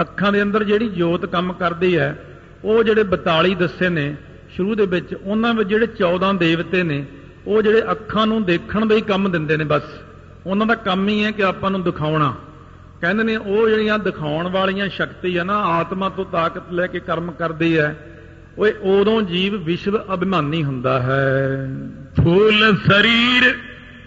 ਅੱਖਾਂ 0.00 0.32
ਦੇ 0.32 0.42
ਅੰਦਰ 0.42 0.64
ਜਿਹੜੀ 0.64 0.88
ਜੋਤ 0.88 1.26
ਕੰਮ 1.26 1.52
ਕਰਦੀ 1.52 1.98
ਹੈ 1.98 2.24
ਉਹ 2.64 2.84
ਜਿਹੜੇ 2.84 3.02
42 3.02 3.54
ਦੱਸੇ 3.54 3.88
ਨੇ 3.88 4.16
ਸ਼ੁਰੂ 4.56 4.74
ਦੇ 4.74 4.86
ਵਿੱਚ 4.86 5.14
ਉਹਨਾਂ 5.14 5.54
ਵਿੱਚ 5.54 5.68
ਜਿਹੜੇ 5.68 5.86
14 5.86 6.38
ਦੇਵਤੇ 6.38 6.82
ਨੇ 6.82 7.04
ਉਹ 7.46 7.62
ਜਿਹੜੇ 7.62 7.82
ਅੱਖਾਂ 7.90 8.26
ਨੂੰ 8.26 8.44
ਦੇਖਣ 8.44 8.86
ਦਾ 8.86 8.94
ਹੀ 8.94 9.00
ਕੰਮ 9.00 9.30
ਦਿੰਦੇ 9.30 9.56
ਨੇ 9.56 9.64
ਬਸ। 9.64 9.82
ਉਹਨਾਂ 10.46 10.66
ਦਾ 10.66 10.74
ਕੰਮ 10.74 11.08
ਹੀ 11.08 11.24
ਹੈ 11.24 11.30
ਕਿ 11.30 11.44
ਆਪਾਂ 11.44 11.70
ਨੂੰ 11.70 11.82
ਦਿਖਾਉਣਾ। 11.82 12.34
ਕਹਿੰਦੇ 13.00 13.24
ਨੇ 13.24 13.36
ਉਹ 13.36 13.68
ਜਿਹੜੀਆਂ 13.68 13.98
ਦਿਖਾਉਣ 13.98 14.48
ਵਾਲੀਆਂ 14.48 14.88
ਸ਼ਕਤੀ 14.88 15.36
ਆ 15.36 15.44
ਨਾ 15.44 15.58
ਆਤਮਾ 15.58 16.08
ਤੋਂ 16.08 16.24
ਤਾਕਤ 16.24 16.72
ਲੈ 16.72 16.86
ਕੇ 16.86 17.00
ਕਰਮ 17.00 17.30
ਕਰਦੀ 17.30 17.78
ਹੈ 17.78 17.98
ਓਏ 18.58 18.72
ਉਦੋਂ 18.72 19.22
ਜੀਵ 19.22 19.64
ਵਿਸ਼ਵ 19.64 20.14
ਅਭਿਮਾਨੀ 20.14 20.64
ਹੁੰਦਾ 20.64 21.02
ਹੈ। 21.02 21.68
ਫੂਲ 22.24 22.76
ਸਰੀਰ 22.76 23.54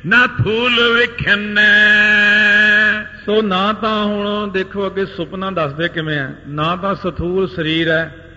ਨਾ 0.05 0.27
ਫੂਲ 0.27 0.93
ਵਿਖਣੈ। 0.93 1.69
ਸੋ 3.25 3.41
ਨਾ 3.41 3.73
ਤਾਂ 3.73 4.05
ਹੁਣ 4.05 4.51
ਦੇਖੋ 4.51 4.87
ਅੱਗੇ 4.87 5.05
ਸੁਪਨਾ 5.05 5.51
ਦੱਸਦੇ 5.51 5.87
ਕਿਵੇਂ 5.87 6.15
ਹੈ 6.15 6.35
ਨਾ 6.47 6.75
ਤਾਂ 6.75 6.95
ਸਥੂਲ 6.95 7.47
ਸਰੀਰ 7.47 7.89
ਹੈ 7.89 8.28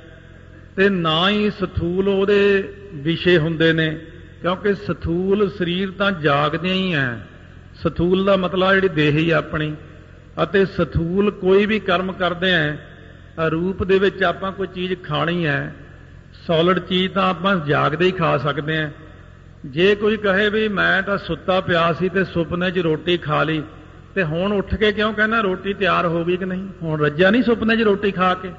ਤੇ 0.77 0.89
ਨਾ 0.89 1.29
ਹੀ 1.31 1.51
ਸਥੂਲ 1.51 2.09
ਉਹਦੇ 2.09 2.73
ਵਿਸ਼ੇ 2.95 3.37
ਹੁੰਦੇ 3.39 3.73
ਨੇ, 3.73 3.89
ਕਿਉਂਕਿ 4.43 4.75
ਸਥੂਲ 4.77 5.49
ਸਰੀਰ 5.51 5.91
ਤਾਂ 5.91 6.11
ਜਾਗਦੇ 6.13 6.73
ਹੀ 6.73 6.95
ਹੈ। 6.95 7.27
ਸਥੂਲ 7.83 8.25
ਦਾ 8.25 8.37
ਮਤਲਬ 8.37 8.73
ਜਿਹੜੀ 8.73 8.89
ਦੇਹ 8.89 9.13
ਹੀ 9.13 9.31
ਆਪਣੀ, 9.31 9.75
ਅਤੇ 10.43 10.65
ਸਥੂਲ 10.67 11.31
ਕੋਈ 11.31 11.67
ਵੀ 11.67 11.79
ਕਰਮ 11.81 12.13
ਕਰਦੇ 12.13 12.55
ਆ 12.55 13.49
ਰੂਪ 13.49 13.83
ਦੇ 13.85 13.99
ਵਿੱਚ 13.99 14.23
ਆਪਾਂ 14.23 14.53
ਕੋਈ 14.53 14.67
ਚੀਜ਼ 14.67 14.95
ਖਾਣੀ 15.03 15.47
ਹੈ 15.47 15.75
ਸੋਲਿਡ 16.47 16.79
ਚੀਜ਼ 16.79 17.13
ਤਾਂ 17.13 17.29
ਆਪਾਂ 17.31 17.55
ਜਾਗਦੇ 17.67 18.05
ਹੀ 18.05 18.11
ਖਾ 18.11 18.37
ਸਕਦੇ 18.39 18.79
ਆ 18.79 18.91
ਜੇ 19.67 19.95
ਕੋਈ 19.95 20.17
ਕਹੇ 20.17 20.49
ਵੀ 20.51 20.67
ਮੈਂ 20.69 21.03
ਤਾਂ 21.03 21.17
ਸੁੱਤਾ 21.19 21.61
ਪਿਆ 21.61 21.93
ਸੀ 21.93 22.09
ਤੇ 22.09 22.25
ਸੁਪਨੇ 22.25 22.71
'ਚ 22.71 22.79
ਰੋਟੀ 22.79 23.17
ਖਾ 23.19 23.43
ਲਈ, 23.43 23.63
ਤੇ 24.15 24.23
ਹੁਣ 24.23 24.53
ਉੱਠ 24.53 24.75
ਕੇ 24.75 24.93
ਕਿਉਂ 24.93 25.13
ਕਹਿੰਦਾ 25.15 25.41
ਰੋਟੀ 25.41 25.75
ਤਿਆਰ 25.75 26.07
ਹੋ 26.07 26.25
ਗਈ 26.25 26.37
ਕਿ 26.37 26.45
ਨਹੀਂ? 26.45 26.67
ਹੁਣ 26.83 27.01
ਰੱਜਿਆ 27.01 27.31
ਨਹੀਂ 27.31 27.43
ਸੁਪਨੇ 27.43 27.77
'ਚ 27.77 27.83
ਰੋਟੀ 27.83 28.11
ਖਾ 28.11 28.35
ਕੇ? 28.35 28.51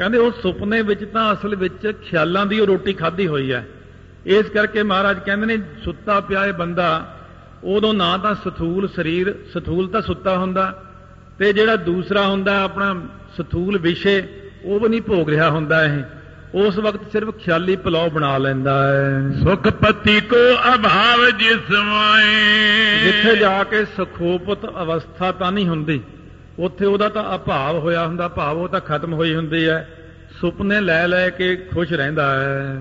ਕਹਿੰਦੇ 0.00 0.18
ਉਹ 0.18 0.32
ਸੁਪਨੇ 0.42 0.82
ਵਿੱਚ 0.82 1.04
ਤਾਂ 1.04 1.32
ਅਸਲ 1.32 1.56
ਵਿੱਚ 1.56 1.92
ਖਿਆਲਾਂ 2.08 2.46
ਦੀ 2.46 2.60
ਉਹ 2.60 2.66
ਰੋਟੀ 2.66 2.92
ਖਾਧੀ 2.92 3.26
ਹੋਈ 3.26 3.52
ਹੈ। 3.52 3.68
ਇਸ 4.26 4.46
ਕਰਕੇ 4.46 4.82
ਮਹਾਰਾਜ 4.82 5.18
ਕਹਿੰਦੇ 5.26 5.46
ਨੇ 5.46 5.58
ਸੁੱਤਾ 5.84 6.20
ਪਿਆ 6.20 6.46
ਇਹ 6.46 6.52
ਬੰਦਾ 6.52 7.16
ਉਦੋਂ 7.64 7.94
ਨਾ 7.94 8.16
ਤਾਂ 8.16 8.34
ਸਥੂਲ 8.34 8.88
ਸਰੀਰ 8.88 9.34
ਸਥੂਲ 9.54 9.88
ਤਾਂ 9.88 10.02
ਸੁੱਤਾ 10.02 10.38
ਹੁੰਦਾ 10.38 10.82
ਤੇ 11.38 11.52
ਜਿਹੜਾ 11.52 11.76
ਦੂਸਰਾ 11.76 12.26
ਹੁੰਦਾ 12.26 12.62
ਆਪਣਾ 12.62 13.02
ਸਥੂਲ 13.40 13.78
ਵਿਸ਼ੇ 13.78 14.28
ਉਹ 14.64 14.80
ਵੀ 14.80 14.88
ਨਹੀਂ 14.88 15.02
ਭੋਗ 15.02 15.30
ਰਿਹਾ 15.30 15.50
ਹੁੰਦਾ 15.50 15.84
ਇਹ। 15.84 16.02
ਉਸ 16.54 16.78
ਵਕਤ 16.78 17.12
ਸਿਰਫ 17.12 17.28
ਖਿਆਲੀ 17.28 17.76
ਪਲਾਉ 17.76 18.10
ਬਣਾ 18.10 18.38
ਲੈਂਦਾ 18.38 18.96
ਹੈ। 18.96 19.30
ਸੁਖ 19.44 19.68
ਪਤੀ 19.68 20.20
ਕੋ 20.20 20.54
ਅਭਾਵ 20.74 21.30
ਜਿਸ 21.30 21.70
ਮਾਏ। 21.70 23.04
ਜਿੱਥੇ 23.04 23.36
ਜਾ 23.36 23.64
ਕੇ 23.64 23.84
ਸੁਖੋਪਤ 23.84 24.64
ਅਵਸਥਾ 24.64 25.32
ਤਾਂ 25.32 25.52
ਨਹੀਂ 25.52 25.68
ਹੁੰਦੀ। 25.68 26.00
ਉੱਥੇ 26.60 26.86
ਉਹਦਾ 26.86 27.08
ਤਾਂ 27.08 27.34
ਅਭਾਵ 27.34 27.78
ਹੋਇਆ 27.78 28.06
ਹੁੰਦਾ 28.06 28.28
ਭਾਵ 28.28 28.58
ਉਹ 28.58 28.68
ਤਾਂ 28.68 28.80
ਖਤਮ 28.80 29.12
ਹੋਈ 29.12 29.34
ਹੁੰਦੀ 29.34 29.68
ਹੈ। 29.68 29.88
ਸੁਪਨੇ 30.40 30.80
ਲੈ 30.80 31.08
ਲੈ 31.08 31.30
ਕੇ 31.30 31.56
ਖੁਸ਼ 31.56 31.92
ਰਹਿੰਦਾ 31.92 32.40
ਹੈ। 32.40 32.76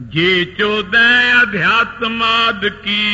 ਜੇ 0.00 0.44
ਚੋਦੈ 0.44 1.42
ਅਧਿਆਤਮਾਦ 1.42 2.68
ਕੀ 2.68 3.06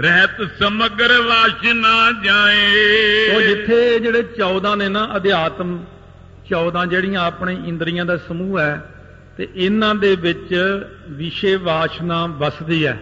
ਰਹਿਤ 0.00 0.62
ਸਮਗਰ 0.62 1.22
ਵਾਸ਼ਨਾ 1.22 2.12
ਜਾਏ। 2.24 2.66
ਉਹ 3.36 3.42
ਜਿੱਥੇ 3.42 3.98
ਜਿਹੜੇ 3.98 4.22
14 4.22 4.76
ਨੇ 4.76 4.88
ਨਾ 4.88 5.10
ਅਧਿਆਤਮ 5.16 5.84
14 6.54 6.86
ਜਿਹੜੀਆਂ 6.86 7.20
ਆਪਣੇ 7.20 7.62
ਇੰਦਰੀਆਂ 7.66 8.04
ਦਾ 8.04 8.16
ਸਮੂਹ 8.16 8.58
ਹੈ 8.58 8.84
ਤੇ 9.36 9.48
ਇਹਨਾਂ 9.56 9.94
ਦੇ 9.94 10.16
ਵਿੱਚ 10.16 10.54
ਵਿਸ਼ੇ 11.08 11.56
ਵਾਸ਼ਨਾ 11.56 12.26
ਵਸਦੀ 12.26 12.86
ਹੈ। 12.86 13.00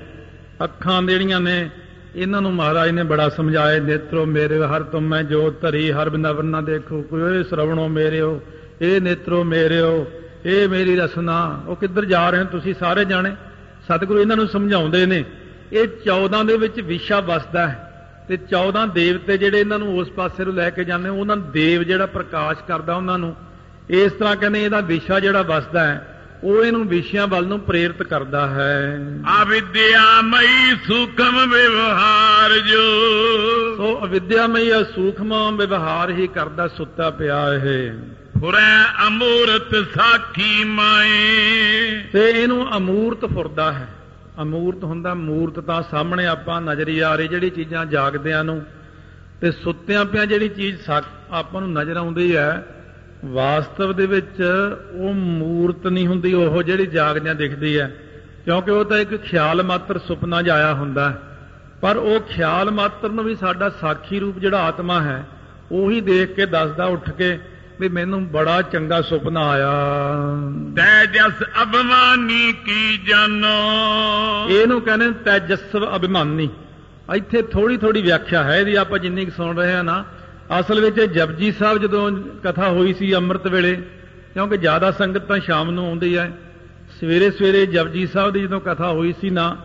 ਅੱਖਾਂ 0.64 1.02
ਜਿਹੜੀਆਂ 1.02 1.40
ਨੇ 1.40 1.70
ਇਹਨਾਂ 2.16 2.42
ਨੂੰ 2.42 2.54
ਮਹਾਰਾਜ 2.54 2.90
ਨੇ 2.90 3.02
ਬੜਾ 3.02 3.28
ਸਮਝਾਇਆ, 3.28 3.80
ਨੇਤਰੋ 3.80 4.26
ਮੇਰੇ, 4.26 4.58
ਹਰ 4.58 4.82
ਤੁਮ 4.82 5.08
ਮੈਂ 5.08 5.22
ਜੋ 5.22 5.50
ਧਰੀ, 5.50 5.92
ਹਰ 5.92 6.10
ਬਿੰਦਵਰ 6.10 6.42
ਨਾ 6.42 6.60
ਦੇਖੋ, 6.60 7.02
ਕੋਈ 7.02 7.44
ਸ਼ਰਵਣੋ 7.44 7.88
ਮੇਰਿਓ, 7.88 8.40
ਇਹ 8.82 9.00
ਨੇਤਰੋ 9.00 9.44
ਮੇਰਿਓ, 9.44 10.06
ਇਹ 10.46 10.68
ਮੇਰੀ 10.68 10.96
ਰਸਨਾ, 10.96 11.62
ਉਹ 11.66 11.76
ਕਿੱਧਰ 11.76 12.04
ਜਾ 12.04 12.30
ਰਹੇ 12.30 12.40
ਹੋ 12.40 12.44
ਤੁਸੀਂ 12.44 12.74
ਸਾਰੇ 12.74 13.04
ਜਾਣੇ? 13.04 13.30
ਸਤਿਗੁਰੂ 13.88 14.20
ਇਹਨਾਂ 14.20 14.36
ਨੂੰ 14.36 14.48
ਸਮਝਾਉਂਦੇ 14.48 15.06
ਨੇ। 15.06 15.24
ਇਹ 15.72 15.86
14 16.04 16.44
ਦੇ 16.44 16.56
ਵਿੱਚ 16.56 16.80
ਵਿਸ਼ਾ 16.80 17.20
ਵਸਦਾ 17.20 17.68
ਹੈ 17.68 17.84
ਤੇ 18.28 18.36
14 18.36 18.86
ਦੇਵਤੇ 18.86 19.38
ਜਿਹੜੇ 19.38 19.60
ਇਹਨਾਂ 19.60 19.78
ਨੂੰ 19.78 19.98
ਉਸ 19.98 20.10
ਪਾਸੇ 20.10 20.44
ਨੂੰ 20.44 20.54
ਲੈ 20.54 20.70
ਕੇ 20.70 20.84
ਜਾਂਦੇ 20.84 21.08
ਉਹਨਾਂ 21.08 21.36
ਨੂੰ 21.36 21.50
ਦੇਵ 21.50 21.82
ਜਿਹੜਾ 21.82 22.06
ਪ੍ਰਕਾਸ਼ 22.06 22.58
ਕਰਦਾ 22.68 22.94
ਉਹਨਾਂ 22.94 23.18
ਨੂੰ, 23.18 23.34
ਇਸ 23.90 24.12
ਤਰ੍ਹਾਂ 24.12 24.36
ਕਹਿੰਦੇ 24.36 24.64
ਇਹਦਾ 24.64 24.80
ਵਿਸ਼ਾ 24.80 25.20
ਜਿਹੜਾ 25.20 25.42
ਵਸਦਾ 25.42 25.86
ਹੈ। 25.86 26.17
ਉਹ 26.44 26.64
ਇਹਨੂੰ 26.64 26.88
ਵਿਸ਼ਿਆਂ 26.88 27.26
ਵੱਲ 27.26 27.46
ਨੂੰ 27.46 27.60
ਪ੍ਰੇਰਿਤ 27.60 28.02
ਕਰਦਾ 28.02 28.46
ਹੈ। 28.46 28.98
ਅਵਿਦਿਆਮਈ 29.42 30.76
ਸੂਖਮ 30.86 31.50
ਵਿਵਹਾਰ 31.50 32.58
ਜੋ। 32.58 32.82
ਸੋ 33.76 34.00
ਅਵਿਦਿਆਮਈ 34.04 34.70
ਸੂਖਮ 34.94 35.56
ਵਿਵਹਾਰ 35.56 36.10
ਹੀ 36.10 36.26
ਕਰਦਾ 36.26 36.68
ਸੁੱਤਾ 36.68 37.10
ਪਿਆ 37.10 37.54
ਇਹ। 37.54 37.92
ਫੁਰੈ 38.40 39.06
ਅਮੂਰਤ 39.06 39.74
ਸਾਖੀ 39.98 40.64
ਮਾਏ। 40.64 41.10
ਤੇ 42.12 42.30
ਇਹਨੂੰ 42.30 42.76
ਅਮੂਰਤ 42.76 43.24
ਫੁਰਦਾ 43.24 43.72
ਹੈ। 43.72 43.88
ਅਮੂਰਤ 44.42 44.84
ਹੁੰਦਾ 44.84 45.14
ਮੂਰਤ 45.14 45.60
ਤਾਂ 45.60 45.82
ਸਾਹਮਣੇ 45.82 46.26
ਆਪਾਂ 46.26 46.60
ਨਜ਼ਰੀ 46.60 46.98
ਆ 46.98 47.14
ਰਹੀ 47.14 47.28
ਜਿਹੜੀ 47.28 47.50
ਚੀਜ਼ਾਂ 47.50 47.86
ਜਾਗਦਿਆਂ 47.86 48.44
ਨੂੰ 48.44 48.62
ਤੇ 49.40 49.52
ਸੁੱਤਿਆਂ 49.52 50.04
ਪਿਆਂ 50.04 50.26
ਜਿਹੜੀ 50.26 50.48
ਚੀਜ਼ 50.48 50.78
ਆਪਾਂ 51.30 51.60
ਨੂੰ 51.60 51.72
ਨਜ਼ਰ 51.72 51.96
ਆਉਂਦੀ 51.96 52.36
ਹੈ 52.36 52.66
ਵਾਸਤਵ 53.24 53.92
ਦੇ 53.92 54.06
ਵਿੱਚ 54.06 54.42
ਉਹ 54.92 55.14
ਮੂਰਤ 55.14 55.86
ਨਹੀਂ 55.86 56.06
ਹੁੰਦੀ 56.06 56.34
ਉਹ 56.34 56.62
ਜਿਹੜੀ 56.62 56.86
ਜਾਗਦਿਆਂ 56.86 57.34
ਦਿਖਦੀ 57.34 57.78
ਹੈ। 57.78 57.94
ਕਿਉਂਕਿ 58.44 58.70
ਉਹ 58.70 58.84
ਤਾਂ 58.84 58.98
ਇੱਕ 58.98 59.16
ਖਿਆਲ 59.16 59.62
ਮਾਤਰ 59.62 59.98
ਸੁਪਨਾ 59.98 60.42
ਜਾਇਆ 60.42 60.74
ਹੁੰਦਾ 60.74 61.10
ਹੈ। 61.10 61.18
ਪਰ 61.80 61.96
ਉਹ 61.96 62.20
ਖਿਆਲ 62.20 62.70
ਮਾਤਰ 62.70 63.08
ਨੂੰ 63.08 63.24
ਵੀ 63.24 63.34
ਸਾਡਾ 63.34 63.68
ਸਾਖੀ 63.68 64.20
ਰੂਪ 64.20 64.38
ਜਿਹੜਾ 64.38 64.62
ਆਤਮਾ 64.62 65.02
ਹੈ 65.02 65.26
ਉਹੀ 65.72 66.00
ਦੇਖ 66.00 66.34
ਕੇ 66.34 66.46
ਦੱਸਦਾ 66.46 66.84
ਉੱਠ 66.84 67.10
ਕੇ 67.10 67.40
ਵੀ 67.80 67.88
ਮੈਨੂੰ 67.88 68.28
ਬੜਾ 68.28 68.62
ਚੰਗਾ 68.62 69.02
ਸੁਪਨਾ 69.02 69.48
ਆਇਆ। 69.48 69.70
ਤੈ 70.76 71.06
ਜਸ 71.06 71.42
ਅਭਿਮਾਨੀ 71.62 72.52
ਕੀ 72.52 72.98
ਜਾਨੋ? 72.98 73.68
ਇਹਨੂੰ 74.48 74.82
ਕਹਿੰਦੇ 74.82 75.06
ਨੇ 75.06 75.12
ਤੈਜਸਵ 75.12 75.96
ਅਭਿਮਾਨੀ। 75.96 76.48
ਇੱਥੇ 77.14 77.42
ਥੋੜੀ 77.42 77.76
ਥੋੜੀ 77.76 78.02
ਵਿਆਖਿਆ 78.02 78.44
ਹੈ 78.44 78.60
ਇਹਦੀ 78.60 78.74
ਆਪਾਂ 78.74 78.98
ਜਿੰਨੀ 78.98 79.30
ਸੁਣ 79.30 79.56
ਰਹੇ 79.56 79.74
ਆ 79.74 79.82
ਨਾ 79.82 80.04
ਅਸਲ 80.60 80.80
ਵਿੱਚ 80.80 80.98
ਇਹ 80.98 81.08
ਜਪਜੀ 81.08 81.52
ਸਾਹਿਬ 81.52 81.78
ਜਦੋਂ 81.78 82.10
ਕਥਾ 82.44 82.68
ਹੋਈ 82.68 82.92
ਸੀ 82.92 83.14
ਅੰਮ੍ਰਿਤ 83.14 83.46
ਵੇਲੇ, 83.46 83.74
ਕਿਉਂਕਿ 84.34 84.56
ਜ਼ਿਆਦਾ 84.56 84.90
ਸੰਗਤ 84.90 85.20
ਤਾਂ 85.20 85.38
ਸ਼ਾਮ 85.38 85.70
ਨੂੰ 85.70 85.86
ਆਉਂਦੀ 85.86 86.16
ਹੈ, 86.16 86.30
ਸਵੇਰੇ 87.00 87.30
ਸਵੇਰੇ 87.30 87.66
ਜਪਜੀ 87.66 88.06
ਸਾਹਿਬ 88.06 88.32
ਦੀ 88.32 88.40
ਜਦੋਂ 88.40 88.60
ਕਥਾ 88.60 88.88
ਹੋਈ 88.88 89.14
ਸੀ 89.20 89.30
ਨਾ, 89.30 89.56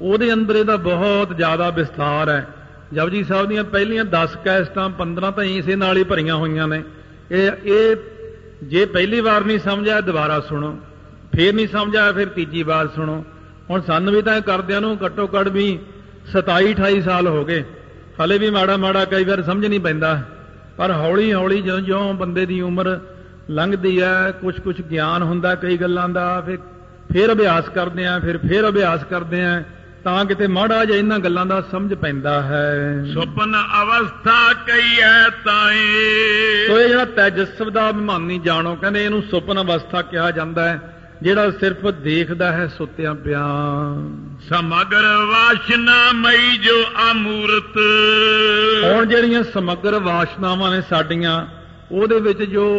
ਉਹਦੇ 0.00 0.32
ਅੰਦਰ 0.32 0.56
ਇਹਦਾ 0.56 0.76
ਬਹੁਤ 0.76 1.36
ਜ਼ਿਆਦਾ 1.36 1.70
ਵਿਸਥਾਰ 1.70 2.28
ਹੈ। 2.28 2.46
ਜਪਜੀ 2.92 3.22
ਸਾਹਿਬ 3.24 3.48
ਦੀਆਂ 3.48 3.64
ਪਹਿਲੀਆਂ 3.64 4.04
10 4.04 4.36
ਕੈਸਟਾਂ 4.44 4.88
15 4.90 5.30
ਤਾਂ 5.30 5.44
ਇਸੇ 5.44 5.76
ਨਾਲ 5.76 5.96
ਹੀ 5.96 6.02
ਭਰੀਆਂ 6.04 6.36
ਹੋਈਆਂ 6.36 6.68
ਨੇ। 6.68 6.82
ਇਹ 7.30 7.50
ਇਹ 7.64 7.96
ਜੇ 8.62 8.84
ਪਹਿਲੀ 8.86 9.20
ਵਾਰ 9.20 9.44
ਨਹੀਂ 9.44 9.58
ਸਮਝਿਆ, 9.58 10.00
ਦੁਬਾਰਾ 10.00 10.40
ਸੁਣੋ। 10.40 10.78
ਫੇਰ 11.36 11.54
ਨਹੀਂ 11.54 11.68
ਸਮਝਿਆ, 11.68 12.12
ਫਿਰ 12.12 12.28
ਤੀਜੀ 12.28 12.62
ਵਾਰ 12.62 12.88
ਸੁਣੋ। 12.88 13.24
ਹੁਣ 13.70 13.80
ਸਾਨੂੰ 13.80 14.14
ਵੀ 14.14 14.22
ਤਾਂ 14.22 14.36
ਇਹ 14.36 14.42
ਕਰਦਿਆਂ 14.42 14.80
ਨੂੰ 14.80 14.98
ਘੱਟੋ 15.04 15.28
ਘੱਟ 15.28 15.48
ਵੀ 15.48 15.78
27 16.32 16.74
28 16.74 17.00
ਸਾਲ 17.00 17.26
ਹੋ 17.26 17.44
ਗਏ। 17.44 17.64
ਹਲੇ 18.22 18.38
ਵੀ 18.38 18.50
ਮਾੜਾ 18.50 18.76
ਮਾੜਾ 18.76 19.04
ਕਈ 19.04 19.24
ਵਾਰ 19.24 19.42
ਸਮਝ 19.42 19.66
ਨਹੀਂ 19.66 19.80
ਪੈਂਦਾ 19.80 20.20
ਪਰ 20.76 20.92
ਹੌਲੀ 20.92 21.32
ਹੌਲੀ 21.32 21.60
ਜਿਉਂ 21.62 21.80
ਜਿਉਂ 21.80 22.14
ਬੰਦੇ 22.14 22.46
ਦੀ 22.46 22.60
ਉਮਰ 22.60 22.98
ਲੰਘਦੀ 23.50 24.00
ਹੈ 24.02 24.30
ਕੁਝ 24.30 24.58
ਕੁਝ 24.60 24.80
ਗਿਆਨ 24.82 25.22
ਹੁੰਦਾ 25.22 25.54
ਕਈ 25.54 25.76
ਗੱਲਾਂ 25.76 26.08
ਦਾ 26.08 26.40
ਫਿਰ 26.40 26.58
ਫਿਰ 27.12 27.32
ਅਭਿਆਸ 27.32 27.68
ਕਰਦੇ 27.68 28.06
ਆ 28.06 28.18
ਫਿਰ 28.18 28.38
ਫਿਰ 28.38 28.68
ਅਭਿਆਸ 28.68 29.04
ਕਰਦੇ 29.04 29.44
ਆ 29.44 29.62
ਤਾਂ 30.04 30.24
ਕਿਤੇ 30.24 30.46
ਮਾੜਾ 30.46 30.84
ਜਿਹਾ 30.84 30.98
ਇਹਨਾਂ 30.98 31.18
ਗੱਲਾਂ 31.18 31.44
ਦਾ 31.46 31.60
ਸਮਝ 31.60 31.94
ਪੈਂਦਾ 31.94 32.40
ਹੈ। 32.42 33.04
ਸੁਪਨ 33.14 33.54
ਅਵਸਥਾ 33.82 34.52
ਕਈਐ 34.66 35.28
ਤਾਏ 35.44 36.66
ਸੋ 36.66 36.78
ਇਹ 36.78 36.88
ਜਿਹੜਾ 36.88 37.04
ਤੈਜਸਵ 37.04 37.70
ਦਾ 37.70 37.88
ਅਭਿਮਾਨੀ 37.90 38.38
ਜਾਣੋ 38.38 38.74
ਕਹਿੰਦੇ 38.76 39.04
ਇਹਨੂੰ 39.04 39.22
ਸੁਪਨ 39.22 39.60
ਅਵਸਥਾ 39.60 40.02
ਕਿਹਾ 40.02 40.30
ਜਾਂਦਾ 40.30 40.68
ਹੈ। 40.68 40.80
ਜਿਹੜਾ 41.24 41.50
ਸਿਰਫ 41.50 41.86
ਦੇਖਦਾ 41.86 42.52
ਹੈ 42.52 42.66
ਸੁੱਤਿਆਂ 42.66 43.14
ਪਿਆਂ 43.14 43.44
ਸਮਗਰ 44.48 45.04
ਵਾਸ਼ਨਾ 45.26 46.12
ਮਈ 46.14 46.56
ਜੋ 46.56 46.82
ਅਮੂਰਤ। 47.10 47.78
ਹੁਣ 48.84 49.06
ਜਿਹੜੀਆਂ 49.06 49.42
ਸਮਗਰ 49.42 49.98
ਵਾਸ਼ਨਾਵਾਂ 49.98 50.70
ਨੇ 50.70 50.80
ਸਾਡੀਆਂ 50.90 51.46
ਉਹਦੇ 51.92 52.20
ਵਿੱਚ 52.20 52.42
ਜੋ 52.42 52.78